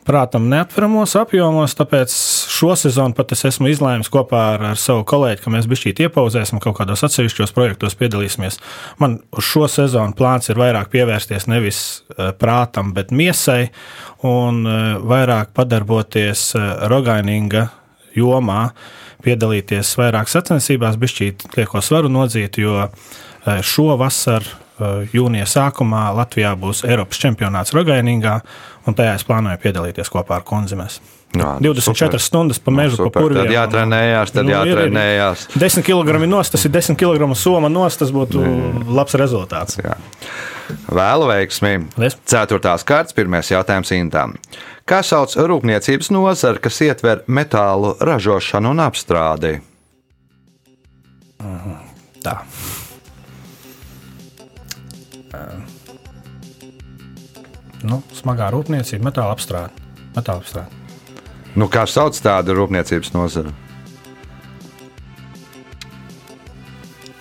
prātam 0.09 0.47
neaptveramos 0.49 1.13
apjomos, 1.19 1.75
tāpēc 1.77 2.13
šo 2.49 2.73
sezonu 2.79 3.13
pat 3.17 3.35
es 3.35 3.45
esmu 3.51 3.69
izlēmis 3.69 4.09
kopā 4.09 4.41
ar, 4.55 4.63
ar 4.71 4.79
savu 4.81 5.03
kolēģi, 5.09 5.43
ka 5.43 5.53
mēs 5.53 5.67
bišķīt 5.69 6.01
iepauzēsim 6.07 6.61
kaut 6.63 6.79
kādos 6.79 7.03
atsevišķos 7.05 7.53
projektos, 7.53 7.97
piedalīsimies. 7.99 8.57
Man 9.01 9.19
uz 9.37 9.45
šo 9.45 9.67
sezonu 9.69 10.17
plāns 10.17 10.49
ir 10.49 10.57
vairāk 10.61 10.89
pievērsties 10.93 11.45
nevis 11.51 11.81
eh, 12.15 12.31
prātam, 12.39 12.93
bet 12.95 13.13
miesai 13.13 13.69
un 14.25 14.63
eh, 14.65 14.79
vairāk 15.13 15.53
padarboties 15.57 16.47
eh, 16.57 16.71
Rogaininga 16.89 17.67
jomā, 18.17 18.71
piedalīties 19.25 19.93
vairāk 19.99 20.31
sacensībās, 20.31 20.97
bišķīt 20.97 21.51
lieko 21.59 21.83
svaru 21.85 22.09
nodzīt, 22.09 22.57
jo 22.63 22.87
šo 23.65 23.93
vasaru 23.99 24.68
jūnija 25.13 25.47
sākumā 25.49 26.09
Latvijā 26.17 26.55
būs 26.59 26.83
Eiropas 26.87 27.21
čempionāts 27.21 27.75
Rogainingā, 27.75 28.39
un 28.87 28.97
tajā 28.97 29.15
es 29.19 29.25
plānoju 29.27 29.61
piedalīties 29.63 30.11
kopā 30.13 30.39
ar 30.39 30.45
Konzimes. 30.47 30.99
Jā, 31.29 31.59
24 31.61 31.85
super. 31.85 32.21
stundas 32.25 32.57
pa 32.57 32.71
mežu, 32.73 32.97
pa 32.97 33.05
Super, 33.05 33.21
purviem. 33.21 33.43
Tad 33.43 33.53
jātrenējās, 33.53 34.31
tad 34.33 34.47
Nu, 34.47 34.53
jātrenējās. 34.55 35.43
10 35.61 35.85
kg 35.85 36.23
nost, 36.25 36.55
tas 36.55 36.65
ir 36.65 36.73
10 36.73 36.97
kg 36.97 37.27
soma 37.37 37.69
nost, 37.69 38.01
tas 38.01 38.09
būtu 38.09 38.41
labs 38.89 39.13
rezultāts. 39.19 39.77
Jā. 39.77 39.93
Vēlu 40.89 41.29
veiksmi. 41.29 41.75
Paldies. 41.93 42.17
Ceturtās 42.29 42.85
kārtas, 42.85 43.13
pirmais 43.17 43.49
jautājums 43.49 43.93
Intām. 43.93 44.33
Kā 44.89 45.03
sauc 45.05 45.35
rūpniecības 45.37 46.09
nozari, 46.13 46.61
kas 46.65 46.81
ietver 46.81 47.21
metālu 47.29 47.93
ražošanu 48.01 48.73
un 48.73 48.81
apstrādi? 48.89 49.59
Tā. 52.25 52.39
Nu, 57.85 58.01
smagā 58.15 58.49
rūpniecība, 58.53 59.07
metāla 59.07 59.35
apstrāde. 59.37 59.87
Metāla 60.17 60.43
apstrāde. 60.43 60.79
Nu, 61.57 61.69
kā 61.71 61.85
sauc 61.89 62.17
tādu 62.21 62.55
rūpniecības 62.57 63.13
nozari? 63.15 63.53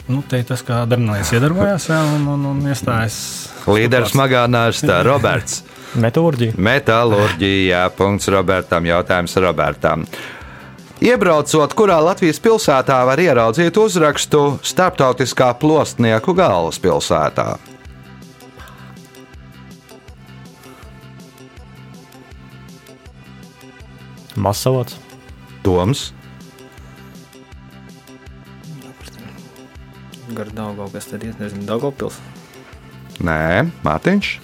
Nu, 0.08 0.22
te 0.24 0.40
ir 0.40 0.46
tas, 0.48 0.62
kā 0.64 0.82
Dārnēs 0.88 1.34
iedarbojās 1.36 1.90
jā, 1.90 1.98
un, 2.16 2.24
un, 2.32 2.46
un 2.54 2.60
iestājas. 2.72 3.18
Līderis 3.68 4.14
smagā 4.14 4.46
nārstā 4.48 5.02
Roberts. 5.04 5.62
Metālurģija. 6.04 6.56
Metālurģija. 6.56 7.84
Punkts 7.96 8.28
Robertam. 8.32 8.88
Jautājums 8.88 9.36
Robertam. 9.44 10.04
Iebraucot, 11.04 11.76
kurā 11.78 12.00
Latvijas 12.02 12.40
pilsētā 12.42 12.98
var 13.06 13.20
ieraudzīt 13.22 13.76
uzrakstu 13.78 14.58
Startautiskā 14.66 15.52
plostnieku 15.60 16.34
galvaspilsētā? 16.34 17.52
Masalots. 24.38 24.96
Toms, 25.66 26.12
Gar 30.38 30.50
Daugau, 30.52 30.90
kas 30.92 31.08
tad 31.08 31.24
ir, 31.24 31.32
nezinu, 31.40 31.64
Daugavpils. 31.66 32.18
Nē, 33.24 33.68
Mārtiņš. 33.82 34.34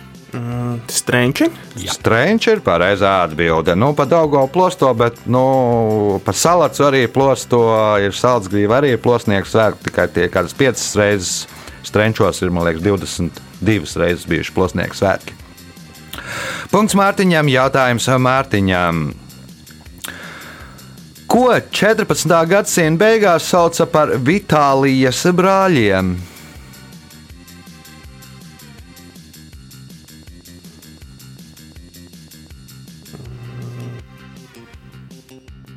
Strenči. 0.91 1.47
Strēņš 1.79 2.47
ir 2.51 2.63
pareizā 2.67 3.13
atbilde. 3.23 3.77
Nu, 3.79 3.93
par 3.95 4.09
Daugo 4.11 4.43
plosto, 4.51 4.89
bet 4.99 5.21
nu, 5.31 6.19
par 6.27 6.35
salātu 6.35 6.89
arī 6.89 7.05
plosto 7.13 7.61
ir 8.03 8.17
saldsgrīva 8.17 8.81
arī 8.81 8.97
plosnieks 8.99 9.55
vēl 9.55 9.79
tikai 9.85 10.09
tie 10.11 10.27
kādas 10.33 10.57
piecas 10.59 10.89
reizes 10.99 11.37
Strenčos 11.85 12.41
ir, 12.41 12.51
man 12.51 12.65
liekas, 12.65 12.83
22 12.83 14.01
reizes 14.01 14.25
bijuši 14.27 14.55
plasnieku 14.57 14.97
svētki. 14.99 15.37
Punkts 16.73 16.97
Mārtiņam, 16.97 17.51
jautājums 17.53 18.09
Mārtiņam. 18.25 19.05
Ko 21.35 21.49
14. 21.51 22.31
gadsimta 22.47 23.01
beigās 23.01 23.49
sauca 23.51 23.89
par 23.91 24.13
Vitālijas 24.23 25.25
brāļiem? 25.35 26.13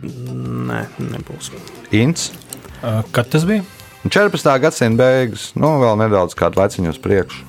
Nē, 0.06 0.84
nebūs. 1.02 1.50
Ints. 1.90 2.30
Kad 3.10 3.34
tas 3.34 3.50
bija? 3.50 3.66
14. 4.06 4.54
gadsimta 4.62 5.10
beigas, 5.10 5.50
nu 5.58 5.74
vēl 5.82 5.98
nedaudz 6.06 6.38
kādu 6.38 6.62
veciņu 6.62 6.94
uz 6.94 7.02
priekšu. 7.02 7.42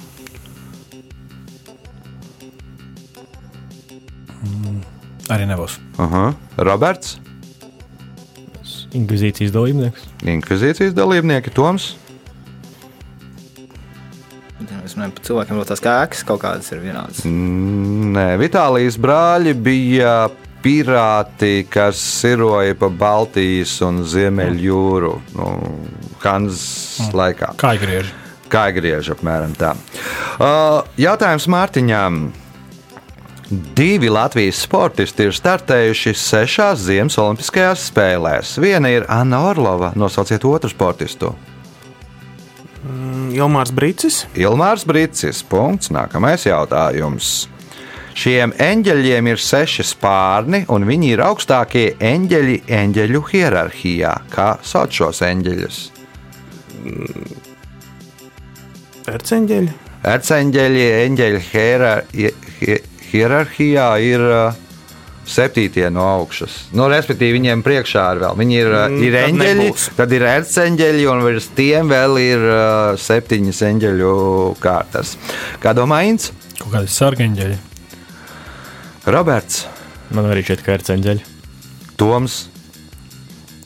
Arī 5.29 5.44
nebūs. 5.44 5.77
Aha. 6.01 6.31
Roberts, 6.57 7.18
Inkvizīcijas 8.96 9.53
dalībnieks. 9.53 10.05
Inkvizīcijas 10.24 10.94
dalībnieki, 10.96 11.53
Toms. 11.57 11.92
Es 14.88 14.94
domāju, 14.96 15.12
par 15.18 15.24
cilvēkiem 15.27 15.59
vēl 15.59 15.66
tās 15.68 15.83
kājas 15.85 16.24
kaut 16.24 16.40
kādas 16.40 16.70
ir 16.72 16.81
vienādas. 16.81 17.20
Nē, 17.29 18.29
Vitālijas 18.40 18.96
brāļi 19.01 19.53
bija 19.61 20.14
pirāti, 20.64 21.66
kas 21.70 22.01
siroja 22.01 22.77
pa 22.79 22.88
Baltijas 22.88 23.77
un 23.85 24.01
Ziemeļjūru 24.09 25.12
nu, 25.37 25.51
Hanzas 26.24 27.12
laikā. 27.14 27.53
Kā 27.61 27.74
griež? 27.79 28.11
Kā 28.48 28.64
griež 28.72 29.12
apmēram 29.12 29.53
tā. 29.61 29.74
Uh, 30.40 30.81
jautājums 30.96 31.46
Mārtiņām. 31.53 32.22
Divi 33.48 34.11
Latvijas 34.12 34.58
sportisti 34.61 35.24
ir 35.24 35.32
startējuši 35.32 36.12
sešās 36.20 36.82
Ziemas 36.84 37.16
Olimpiskajās 37.16 37.87
spēlēs. 37.88 38.50
Viena 38.61 38.90
ir 38.92 39.06
Anna 39.08 39.40
Orlova, 39.48 39.94
nosauciet 39.96 40.44
otru 40.44 40.68
sportistu. 40.68 41.30
Ilmārs 43.32 43.72
Brīsis. 43.72 44.26
Ilmārs 44.37 44.84
Brīsis. 44.88 45.40
Punkts. 45.48 45.88
Nākamais 45.94 46.44
jautājums. 46.44 47.46
Šiem 48.18 48.52
eņģeļiem 48.58 49.30
ir 49.30 49.40
seši 49.40 49.87
spārni, 49.94 50.64
un 50.74 50.84
viņi 50.84 51.12
ir 51.14 51.22
augstākie 51.24 51.87
eņģeļi 52.02 52.58
eņģeļu 52.68 53.22
hierarhijā. 53.30 54.12
Kā 54.32 54.48
sauc 54.66 54.92
šos 54.92 55.22
eņģeļus? 55.24 55.80
Erceņģeļi. 59.08 59.74
Erceņģeļi 60.12 60.87
eņģeļu 60.98 61.42
hiera- 61.52 61.96
hi- 62.12 62.34
hi- 62.61 62.82
hierarhijā 63.12 63.87
ir 64.05 64.25
uh, 64.25 64.59
septītie 65.29 65.87
no 65.92 66.05
augšas. 66.18 66.57
Nu, 66.77 66.88
respektīvi, 66.92 67.37
viņiem 67.38 67.64
priekšā 67.66 68.05
ir 68.14 68.23
vēl. 68.25 68.37
Viņi 68.42 68.61
ir, 68.61 68.75
mm, 68.75 69.01
ir 69.09 69.18
eņģeļi, 69.23 69.64
nebūs. 69.64 69.88
tad 69.99 70.12
ir 70.16 70.27
erceņģeļi, 70.33 71.09
un 71.12 71.25
virs 71.29 71.49
tiem 71.57 71.90
vēl 71.92 72.21
ir 72.25 72.44
uh, 72.51 72.92
septiņas 73.01 73.64
eņģeļu 73.73 74.12
kārtas. 74.62 75.16
Kā 75.62 75.77
domā 75.77 76.05
Inns? 76.09 76.31
Kaut 76.59 76.73
kādi 76.77 76.94
sargeņģeļi. 76.99 77.59
Roberts, 79.09 79.64
Man 80.09 80.29
arī 80.31 80.40
šķiet, 80.44 80.62
ka 80.64 80.77
ir 80.79 80.85
ceļģeļi. 80.88 81.25
Toms. 82.01 82.37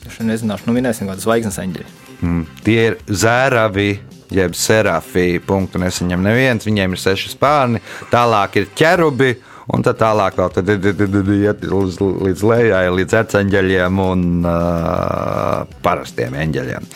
Es 0.03 0.17
nezināšu, 0.19 0.67
nu 0.67 0.75
minēsim 0.75 1.07
kādu 1.07 1.23
zvaigznes 1.23 1.59
eņģeļu. 1.63 1.93
Mm, 2.19 2.41
tie 2.65 2.79
ir 2.89 2.97
zēravi, 3.07 3.87
jeb 4.31 4.55
serafī. 4.57 5.39
Punktu 5.43 5.81
nesaņem 5.83 6.23
neviens. 6.23 6.67
Viņiem 6.67 6.95
ir 6.95 7.01
seši 7.01 7.33
spārni, 7.33 7.83
tālāk 8.13 8.61
ir 8.61 8.71
ķerubi. 8.77 9.33
Un 9.73 9.83
tad 9.83 9.95
tālāk 10.01 10.35
vēl 10.35 10.49
tad, 10.51 10.67
iet 10.67 11.61
līdz, 11.63 11.99
līdz 12.27 12.41
lejai, 12.49 12.81
līdz 12.97 13.15
erceņģeļiem 13.21 14.01
un 14.03 14.25
uh, 14.43 15.61
parastiem 15.85 16.35
eņģeļiem. 16.35 16.89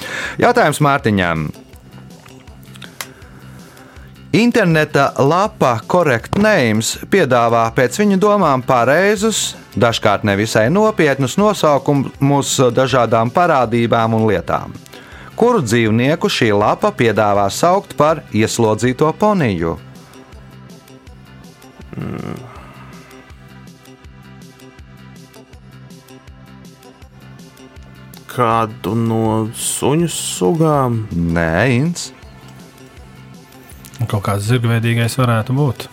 Jautājums 0.43 0.83
Mārtiņām. 0.83 1.47
Interneta 4.37 5.13
lapa 5.23 5.77
Correct 5.87 6.35
Names 6.37 6.97
piedāvā 7.09 7.63
pēc 7.73 7.95
viņu 8.01 8.19
domām 8.19 8.61
pareizus, 8.67 9.55
dažkārt 9.79 10.27
nevisai 10.27 10.67
nopietnus 10.69 11.37
nosaukumus 11.39 12.57
dažādām 12.75 13.31
parādībām 13.31 14.19
un 14.19 14.27
lietām. 14.27 14.75
Kuru 15.37 15.61
dzīvnieku 15.61 16.31
šī 16.33 16.47
lapa 16.57 16.89
piedāvā 16.97 17.45
saukt 17.53 17.91
par 17.93 18.23
ieslodzīto 18.33 19.11
poniju? 19.21 19.75
Kādu 28.33 28.95
no 28.97 29.21
suņu 29.53 30.09
sugām? 30.09 31.03
Nē, 31.13 31.53
Inns. 31.77 32.09
Kaut 34.09 34.25
kāds 34.25 34.49
zirgveidīgais 34.49 35.21
varētu 35.21 35.53
būt. 35.57 35.89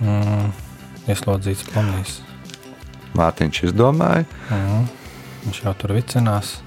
Mm, 0.00 0.52
ieslodzīts 1.08 1.68
planīs. 1.68 2.20
Mārtiņš 3.12 3.66
izdomāja. 3.68 4.24
Viņš 5.44 5.66
jau 5.66 5.76
tur 5.80 6.00
vicinās. 6.00 6.62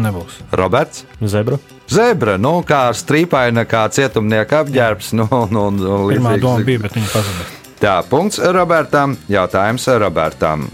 Nebūs. 0.00 0.38
Roberts. 0.56 1.04
Zebra. 1.20 1.58
Zebra, 1.92 2.38
nu, 2.40 2.60
kā 2.64 2.86
strīpaina, 2.96 3.66
kā 3.68 3.84
cietumnieka 3.92 4.62
apģērbs. 4.64 5.12
Nu, 5.18 5.26
nu, 5.52 5.66
nu, 5.74 5.98
Pirmā 6.08 6.38
doma 6.40 6.64
bija, 6.64 6.84
bet 6.86 6.96
viņa 6.96 7.10
pazuda. 7.12 7.48
Tā, 7.82 7.96
punkts 8.06 8.38
Robertam. 8.54 9.16
Jautājums 9.32 9.88
Robertam. 10.00 10.68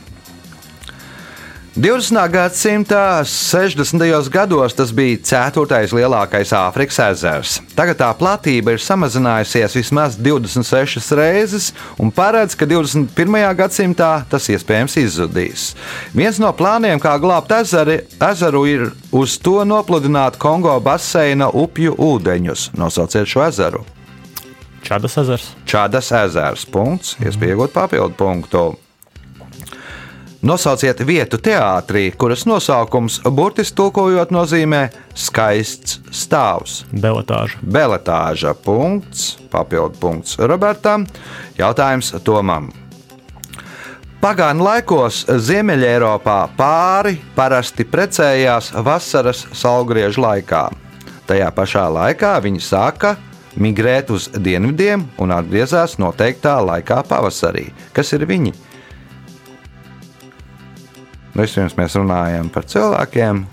20. 1.79 2.29
gadsimta 2.31 3.25
60. 3.25 4.31
gados 4.31 4.75
tas 4.75 4.91
bija 4.91 5.19
ceturtais 5.23 5.93
lielākais 5.95 6.51
Āfrikas 6.51 6.97
ezers. 7.05 7.53
Tagad 7.79 8.01
tā 8.01 8.09
platība 8.19 8.73
ir 8.75 8.83
samazinājusies 8.83 9.77
vismaz 9.79 10.17
26 10.19 11.13
reizes, 11.15 11.69
un 12.03 12.11
paredz, 12.11 12.57
ka 12.59 12.67
21. 12.67 13.07
gadsimtā 13.61 14.09
tas 14.27 14.49
iespējams 14.51 14.99
izzudīs. 15.05 15.69
Viens 16.19 16.43
no 16.43 16.51
plāniem, 16.51 16.99
kā 16.99 17.15
glābt 17.23 17.55
ezeri, 17.61 18.01
ezeru, 18.27 18.65
ir 18.67 18.85
uz 19.15 19.39
to 19.39 19.63
nopludināt 19.63 20.41
Kongo 20.43 20.75
baseina 20.83 21.47
upju 21.47 21.95
ūdeņus. 21.95 22.73
Nosauciet 22.75 23.31
šo 23.31 23.47
ezeru. 23.47 23.87
Čadas 24.83 25.15
ezers. 25.23 25.49
Čādas 25.63 26.11
ezers. 26.25 26.67
Punkts. 26.67 27.15
Iespējot 27.23 27.71
papildu 27.79 28.19
punktu. 28.19 28.67
Nosauciet 30.39 31.01
vietu 31.03 31.35
teātrī, 31.43 32.13
kuras 32.15 32.45
nosaukums 32.47 33.17
burtiski 33.35 33.75
tulkojot 33.81 34.31
nozīmē 34.31 34.85
skaists 35.11 35.97
stāvs. 36.15 36.85
Beletāža. 36.95 37.59
Beletāža 37.59 38.53
punkts, 38.55 39.33
papildu 39.51 39.99
punkts 39.99 40.37
Robertam. 40.39 41.09
Jautājums 41.59 42.13
Tomam. 42.23 42.69
Pagānu 44.23 44.63
laikos 44.63 45.25
Ziemeļā 45.27 46.15
pāri 46.55 47.17
parasti 47.35 47.83
precējās 47.83 48.71
vasaras 48.87 49.43
saulgriežu 49.51 50.23
laikā. 50.23 50.69
Tajā 51.27 51.51
pašā 51.51 51.89
laikā 51.91 52.37
viņi 52.47 52.63
sāka 52.63 53.17
migrēt 53.59 54.15
uz 54.15 54.31
dienvidiem 54.39 55.03
un 55.19 55.35
atgriezās 55.35 55.99
noteiktā 55.99 56.61
laikā 56.63 57.03
pavasarī. 57.11 57.73
Kas 57.93 58.15
ir 58.15 58.23
viņi? 58.23 58.55
Nu, 61.39 61.45
Vispirms 61.45 61.77
mēs 61.79 61.95
runājam 61.95 62.49
par 62.51 62.65
cilvēkiem, 62.67 63.45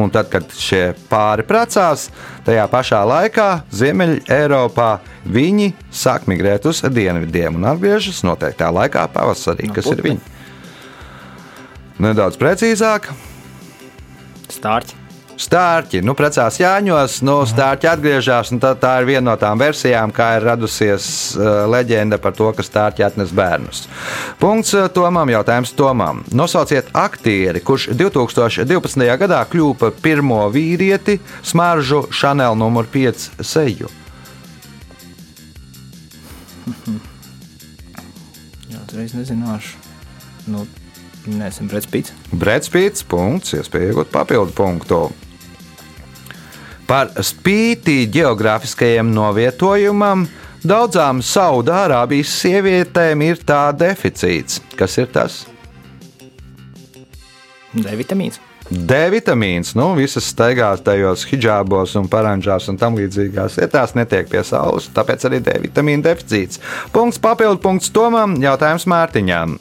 un 0.00 0.12
tad, 0.14 0.30
kad 0.32 0.46
šie 0.56 0.94
pāri 1.10 1.44
precās, 1.44 2.06
tajā 2.46 2.62
pašā 2.72 3.02
laikā 3.04 3.48
Ziemeļā 3.68 4.86
viņi 5.28 5.74
sāk 5.92 6.24
migrēt 6.32 6.64
uz 6.70 6.80
dienvidiem 6.80 7.60
un 7.60 7.68
atgriežas 7.68 8.22
noteiktā 8.24 8.72
laikā 8.72 9.04
pavasarī. 9.12 9.68
No 9.68 9.76
Kas 9.76 9.90
ir 9.92 10.00
putni. 10.00 10.16
viņi? 10.16 10.20
Nedaudz 12.08 12.40
precīzāk. 12.40 13.12
Stārķi. 14.48 15.01
Stārķi, 15.40 16.02
nu, 16.04 16.12
precās 16.16 16.58
Jāņos, 16.60 17.22
nu, 17.24 17.38
stārķi 17.48 17.88
atgriežas, 17.88 18.50
un 18.52 18.60
tā, 18.60 18.74
tā 18.78 19.00
ir 19.00 19.06
viena 19.08 19.30
no 19.30 19.36
tām 19.40 19.60
versijām, 19.60 20.12
kā 20.14 20.26
ir 20.36 20.44
radusies 20.44 21.06
uh, 21.36 21.64
leģenda 21.72 22.18
par 22.20 22.32
to, 22.36 22.50
ka 22.52 22.62
stārķi 22.66 23.06
atnes 23.06 23.32
bērnus. 23.36 23.86
Punkts 24.42 24.74
uh, 24.76 24.90
Tomam, 24.92 25.30
jautājums 25.32 25.72
Tomam. 25.78 26.20
Nosauciet 26.36 26.86
aktieri, 26.92 27.60
kurš 27.64 27.88
2012. 27.96 29.08
gadā 29.24 29.40
kļuva 29.48 29.78
par 29.80 29.92
pirmo 30.04 30.42
vīrieti 30.52 31.18
smaržu 31.40 32.04
Chanel 32.12 32.54
nr. 32.58 32.86
5 32.92 33.40
seju. 33.40 33.88
Jā, 38.72 38.84
es 39.00 39.16
nezināšu. 39.16 39.80
Nu, 40.52 40.66
Brits 41.22 41.86
Pits. 41.86 42.12
Bredspīts, 42.34 43.04
punkts, 43.06 43.54
iespēja 43.54 43.92
iegūt 43.92 44.10
papildu 44.10 44.54
punktu. 44.56 45.02
Par 46.88 47.12
spīti 47.22 48.08
geogrāfiskajam 48.12 49.12
novietojumam 49.14 50.26
daudzām 50.66 51.22
Saudārābijas 51.22 52.34
sievietēm 52.42 53.22
ir 53.28 53.42
tā 53.46 53.68
deficīts. 53.76 54.60
Kas 54.76 54.98
ir 54.98 55.10
tas? 55.14 55.44
D 57.72 57.94
vitamīns. 57.96 58.42
D 58.72 58.98
vitamīns, 59.12 59.74
nu, 59.76 59.90
visas 59.98 60.26
staigās 60.32 60.82
tajos 60.84 61.24
hijabos 61.28 61.94
un 61.98 62.06
paranžās 62.10 62.68
un 62.72 62.78
tam 62.80 62.96
līdzīgās 62.98 63.58
vietās 63.60 63.94
netiek 63.98 64.30
pie 64.30 64.42
saules, 64.46 64.88
tāpēc 64.96 65.26
arī 65.28 65.42
D 65.44 65.58
vitamīna 65.66 66.06
deficīts. 66.10 66.60
Punkts 66.94 67.20
papildu 67.22 67.62
punkts 67.62 67.92
Tomam, 67.94 68.38
jautājums 68.42 68.88
Mārtiņām. 68.88 69.58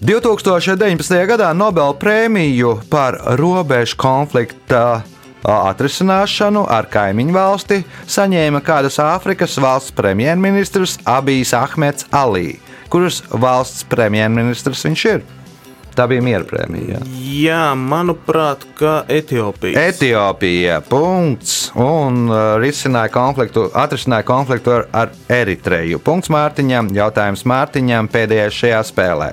2019. 0.00 1.12
gadā 1.28 1.50
Nobel 1.52 1.92
prēmiju 2.00 2.78
par 2.88 3.18
robežu 3.36 3.98
konflikta 4.00 5.02
atrisināšanu 5.44 6.62
ar 6.72 6.88
kaimiņu 6.88 7.34
valsti 7.36 7.82
saņēma 8.08 8.62
kādas 8.64 8.96
Āfrikas 9.04 9.58
valsts 9.60 9.92
premjerministrs 9.96 10.96
Abijs 11.04 11.52
Ahmeds 11.56 12.08
Alī, 12.16 12.56
kuras 12.88 13.20
valsts 13.28 13.84
premjerministrs 13.92 14.86
viņš 14.88 15.04
ir. 15.12 15.20
Tā 15.92 16.06
bija 16.08 16.24
miera 16.24 16.48
prēmija. 16.48 17.02
Jā, 17.20 17.74
manuprāt, 17.76 18.64
ka 18.78 19.02
Etiopija. 19.10 19.84
Etiopija. 19.90 20.78
Punkts. 20.86 21.74
Un 21.74 22.22
uh, 22.30 22.54
risināja 22.62 23.10
konfliktu, 23.12 23.66
atrisināja 23.74 24.24
konfliktu 24.24 24.78
ar, 24.78 24.88
ar 24.94 25.12
Eritreju. 25.42 26.00
Punkts 26.00 26.32
Mārtiņam. 26.32 26.94
Jautājums 26.96 27.44
Mārtiņam 27.44 28.08
pēdējais 28.14 28.64
šajā 28.64 28.82
spēlē. 28.94 29.32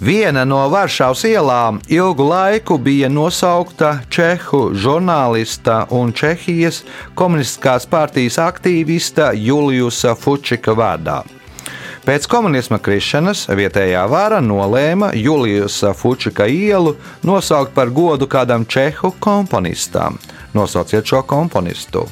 Viena 0.00 0.42
no 0.44 0.58
Varšavas 0.68 1.22
ielām 1.24 1.78
ilgu 1.88 2.24
laiku 2.28 2.76
bija 2.78 3.08
nosaukta 3.08 3.94
čehu 4.12 4.74
žurnālista 4.76 5.86
un 5.90 6.12
Čehijas 6.12 6.82
komunistiskās 7.16 7.86
partijas 7.88 8.36
aktīvista 8.36 9.30
Juliusa 9.32 10.12
Fučika 10.14 10.74
vārdā. 10.76 11.22
Pēc 12.04 12.28
komunisma 12.28 12.76
krišanas 12.76 13.46
vietējā 13.48 14.04
vara 14.12 14.42
nolēma 14.44 15.14
Juliusa 15.16 15.94
Fučika 15.96 16.44
ielu 16.44 16.92
nosaukt 17.24 17.72
par 17.72 17.88
godu 17.88 18.28
kādam 18.28 18.68
čehu 18.68 19.14
komponistam. 19.18 20.20
Nosauciet 20.52 21.08
šo 21.08 21.24
komponistu. 21.24 22.04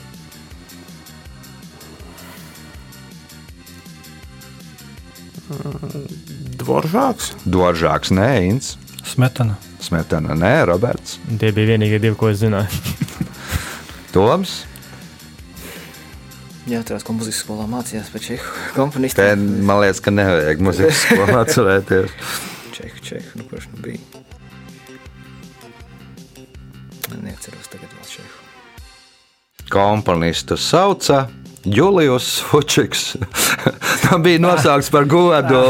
Dvoržāks. 6.64 7.32
Dvoržāks, 7.44 8.10
nē, 8.16 8.28
Inns. 8.48 8.74
Smetana. 9.04 9.58
Smetana, 9.84 10.32
nē, 10.38 10.52
Roberts. 10.70 11.18
Tie 11.28 11.50
bija 11.52 11.74
vienīgie 11.74 11.98
divi, 12.00 12.16
ko 12.16 12.30
es 12.32 12.40
zināju. 12.40 12.72
Toms. 14.14 14.62
Jā, 16.64 16.80
atcerās, 16.80 17.04
ko 17.04 17.12
muzikas 17.12 17.42
skolā 17.44 17.66
mācījās 17.68 18.08
par 18.08 18.22
čehu 18.24 18.40
Te, 18.48 18.70
komponistiem. 18.78 19.42
man 19.68 19.82
liekas, 19.82 20.00
ka 20.00 20.14
nevajag 20.14 20.62
muzikas 20.64 21.02
skolā 21.04 21.40
atcerēties. 21.44 22.14
Čehu, 22.74 23.02
čehu, 23.04 23.34
nu 23.36 23.44
kurš 23.50 23.68
nu 23.74 23.82
bija? 23.84 24.00
Neatceros 27.14 27.68
tagad 27.70 27.92
vēl 27.92 28.08
čehu. 28.08 28.32
Komponistu 29.70 30.56
sauca 30.60 31.26
Julius 31.64 32.42
Fučiks. 32.44 33.14
Tā 34.04 34.18
bija 34.22 34.40
nosaukts 34.42 34.90
par 34.92 35.06
godu 35.08 35.60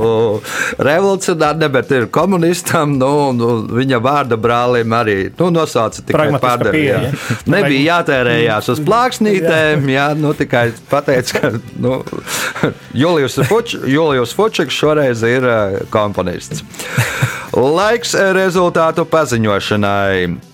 revolucionāram, 0.88 1.72
bet 1.72 1.92
ir 1.96 2.06
komunistam. 2.12 2.96
Nu, 3.00 3.32
nu, 3.36 3.50
viņa 3.72 4.00
vārda 4.04 4.36
brālim 4.40 4.92
arī 4.96 5.16
nu, 5.38 5.48
nosauca 5.54 6.04
tikai 6.04 6.28
pārdevēju. 6.36 6.76
pieeja. 6.76 7.40
Nebija 7.52 7.96
jātērējās 7.96 8.70
uz 8.74 8.84
plāksnītēm, 8.84 9.88
jā, 9.92 10.10
nu, 10.18 10.34
tikai 10.36 10.68
pateica, 10.90 11.40
ka 11.40 11.52
nu, 11.80 11.98
Julius, 13.02 13.40
Fuč, 13.48 13.76
Julius 13.88 14.36
Fučiks 14.36 14.76
šoreiz 14.76 15.24
ir 15.26 15.48
eh, 15.48 15.82
komponists. 15.92 16.64
Laiks 17.52 18.16
rezultātu 18.36 19.04
paziņošanai. 19.08 20.51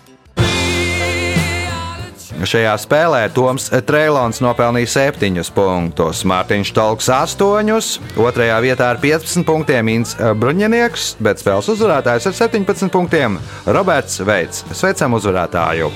Šajā 2.39 2.75
spēlē 2.79 3.25
Toms 3.35 3.67
Trēlons 3.89 4.39
nopelnīja 4.45 4.91
7 5.17 5.41
punktus, 5.57 6.23
Mārtiņš 6.29 6.71
Talks 6.77 7.09
8, 7.11 7.73
2. 8.15 8.47
vietā 8.63 8.93
ar 8.93 9.01
15 9.03 9.43
punktiem 9.49 9.91
Inns 9.97 10.15
Bruņinieks, 10.15 11.17
bet 11.25 11.43
spēles 11.43 11.73
uzvarētājs 11.75 12.31
ar 12.31 12.39
17 12.39 12.95
punktiem 12.95 13.41
Roberts 13.67 14.23
Veits. 14.23 14.63
Sveicam 14.71 15.19
uzvarētāju! 15.19 15.91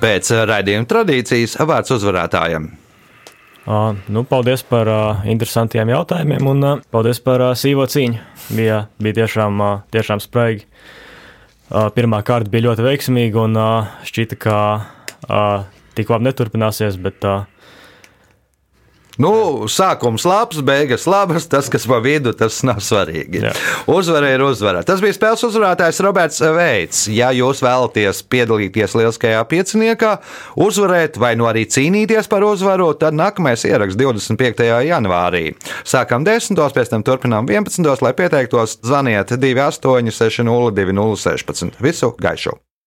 Pēc 0.00 0.30
raidījuma 0.48 0.88
tradīcijas 0.88 1.58
vārds 1.68 1.92
uzvarētājam. 1.92 2.70
Uh, 3.68 3.92
nu, 4.08 4.22
paldies 4.24 4.62
par 4.64 4.88
uh, 4.88 5.26
interesantiem 5.28 5.90
jautājumiem 5.92 6.46
un 6.48 6.64
uh, 6.64 6.78
paldies 6.90 7.20
par 7.20 7.44
uh, 7.44 7.50
sīvo 7.52 7.84
cīņu. 7.84 8.22
Bija, 8.56 8.78
bija 8.96 9.18
tiešām, 9.20 9.60
uh, 9.60 9.82
tiešām 9.92 10.22
spraigi. 10.24 10.64
Uh, 11.68 11.90
pirmā 11.92 12.22
kārta 12.24 12.48
bija 12.50 12.70
ļoti 12.70 12.86
veiksmīga 12.86 13.44
un 13.44 13.60
uh, 13.60 13.92
šķita, 14.08 14.40
ka 14.40 14.56
uh, 14.80 15.68
tik 15.98 16.08
labi 16.10 16.30
neturpināsies, 16.30 16.96
bet 17.04 17.28
uh, 17.28 17.44
Nu, 19.18 19.66
sākums 19.70 20.24
labs, 20.28 20.60
beigas 20.64 21.06
labas. 21.10 21.48
Tas, 21.50 21.68
kas 21.72 21.86
pa 21.88 21.98
vidu, 22.04 22.32
tas 22.36 22.60
nav 22.66 22.78
svarīgi. 22.84 23.42
Jā. 23.42 23.52
Uzvara 23.90 24.30
ir 24.34 24.44
uzvara. 24.44 24.84
Tas 24.86 25.02
bija 25.02 25.16
spēles 25.16 25.44
uzvarētājs 25.48 26.00
Roberts 26.06 26.40
Veits. 26.56 27.02
Ja 27.10 27.32
jūs 27.34 27.64
vēlaties 27.64 28.22
piedalīties 28.30 28.94
lieliskajā 28.98 29.42
pieciniekā, 29.50 30.14
uzvarēt 30.60 31.18
vai 31.20 31.34
nu 31.40 31.48
arī 31.50 31.66
cīnīties 31.70 32.30
par 32.30 32.46
uzvaru, 32.46 32.92
tad 33.00 33.18
nākamais 33.18 33.66
ieraksts 33.68 33.98
25. 34.00 34.70
janvārī. 34.86 35.44
Sākam 35.82 36.26
10. 36.26 36.60
pēc 36.76 36.94
tam 36.94 37.06
turpinām 37.06 37.50
11. 37.50 37.90
lai 38.04 38.14
pieteiktos, 38.16 38.78
zvaniet 38.86 39.34
28 39.34 40.10
60 40.14 40.74
2016. 40.80 41.80
Visu 41.82 42.14
gaišu! 42.20 42.60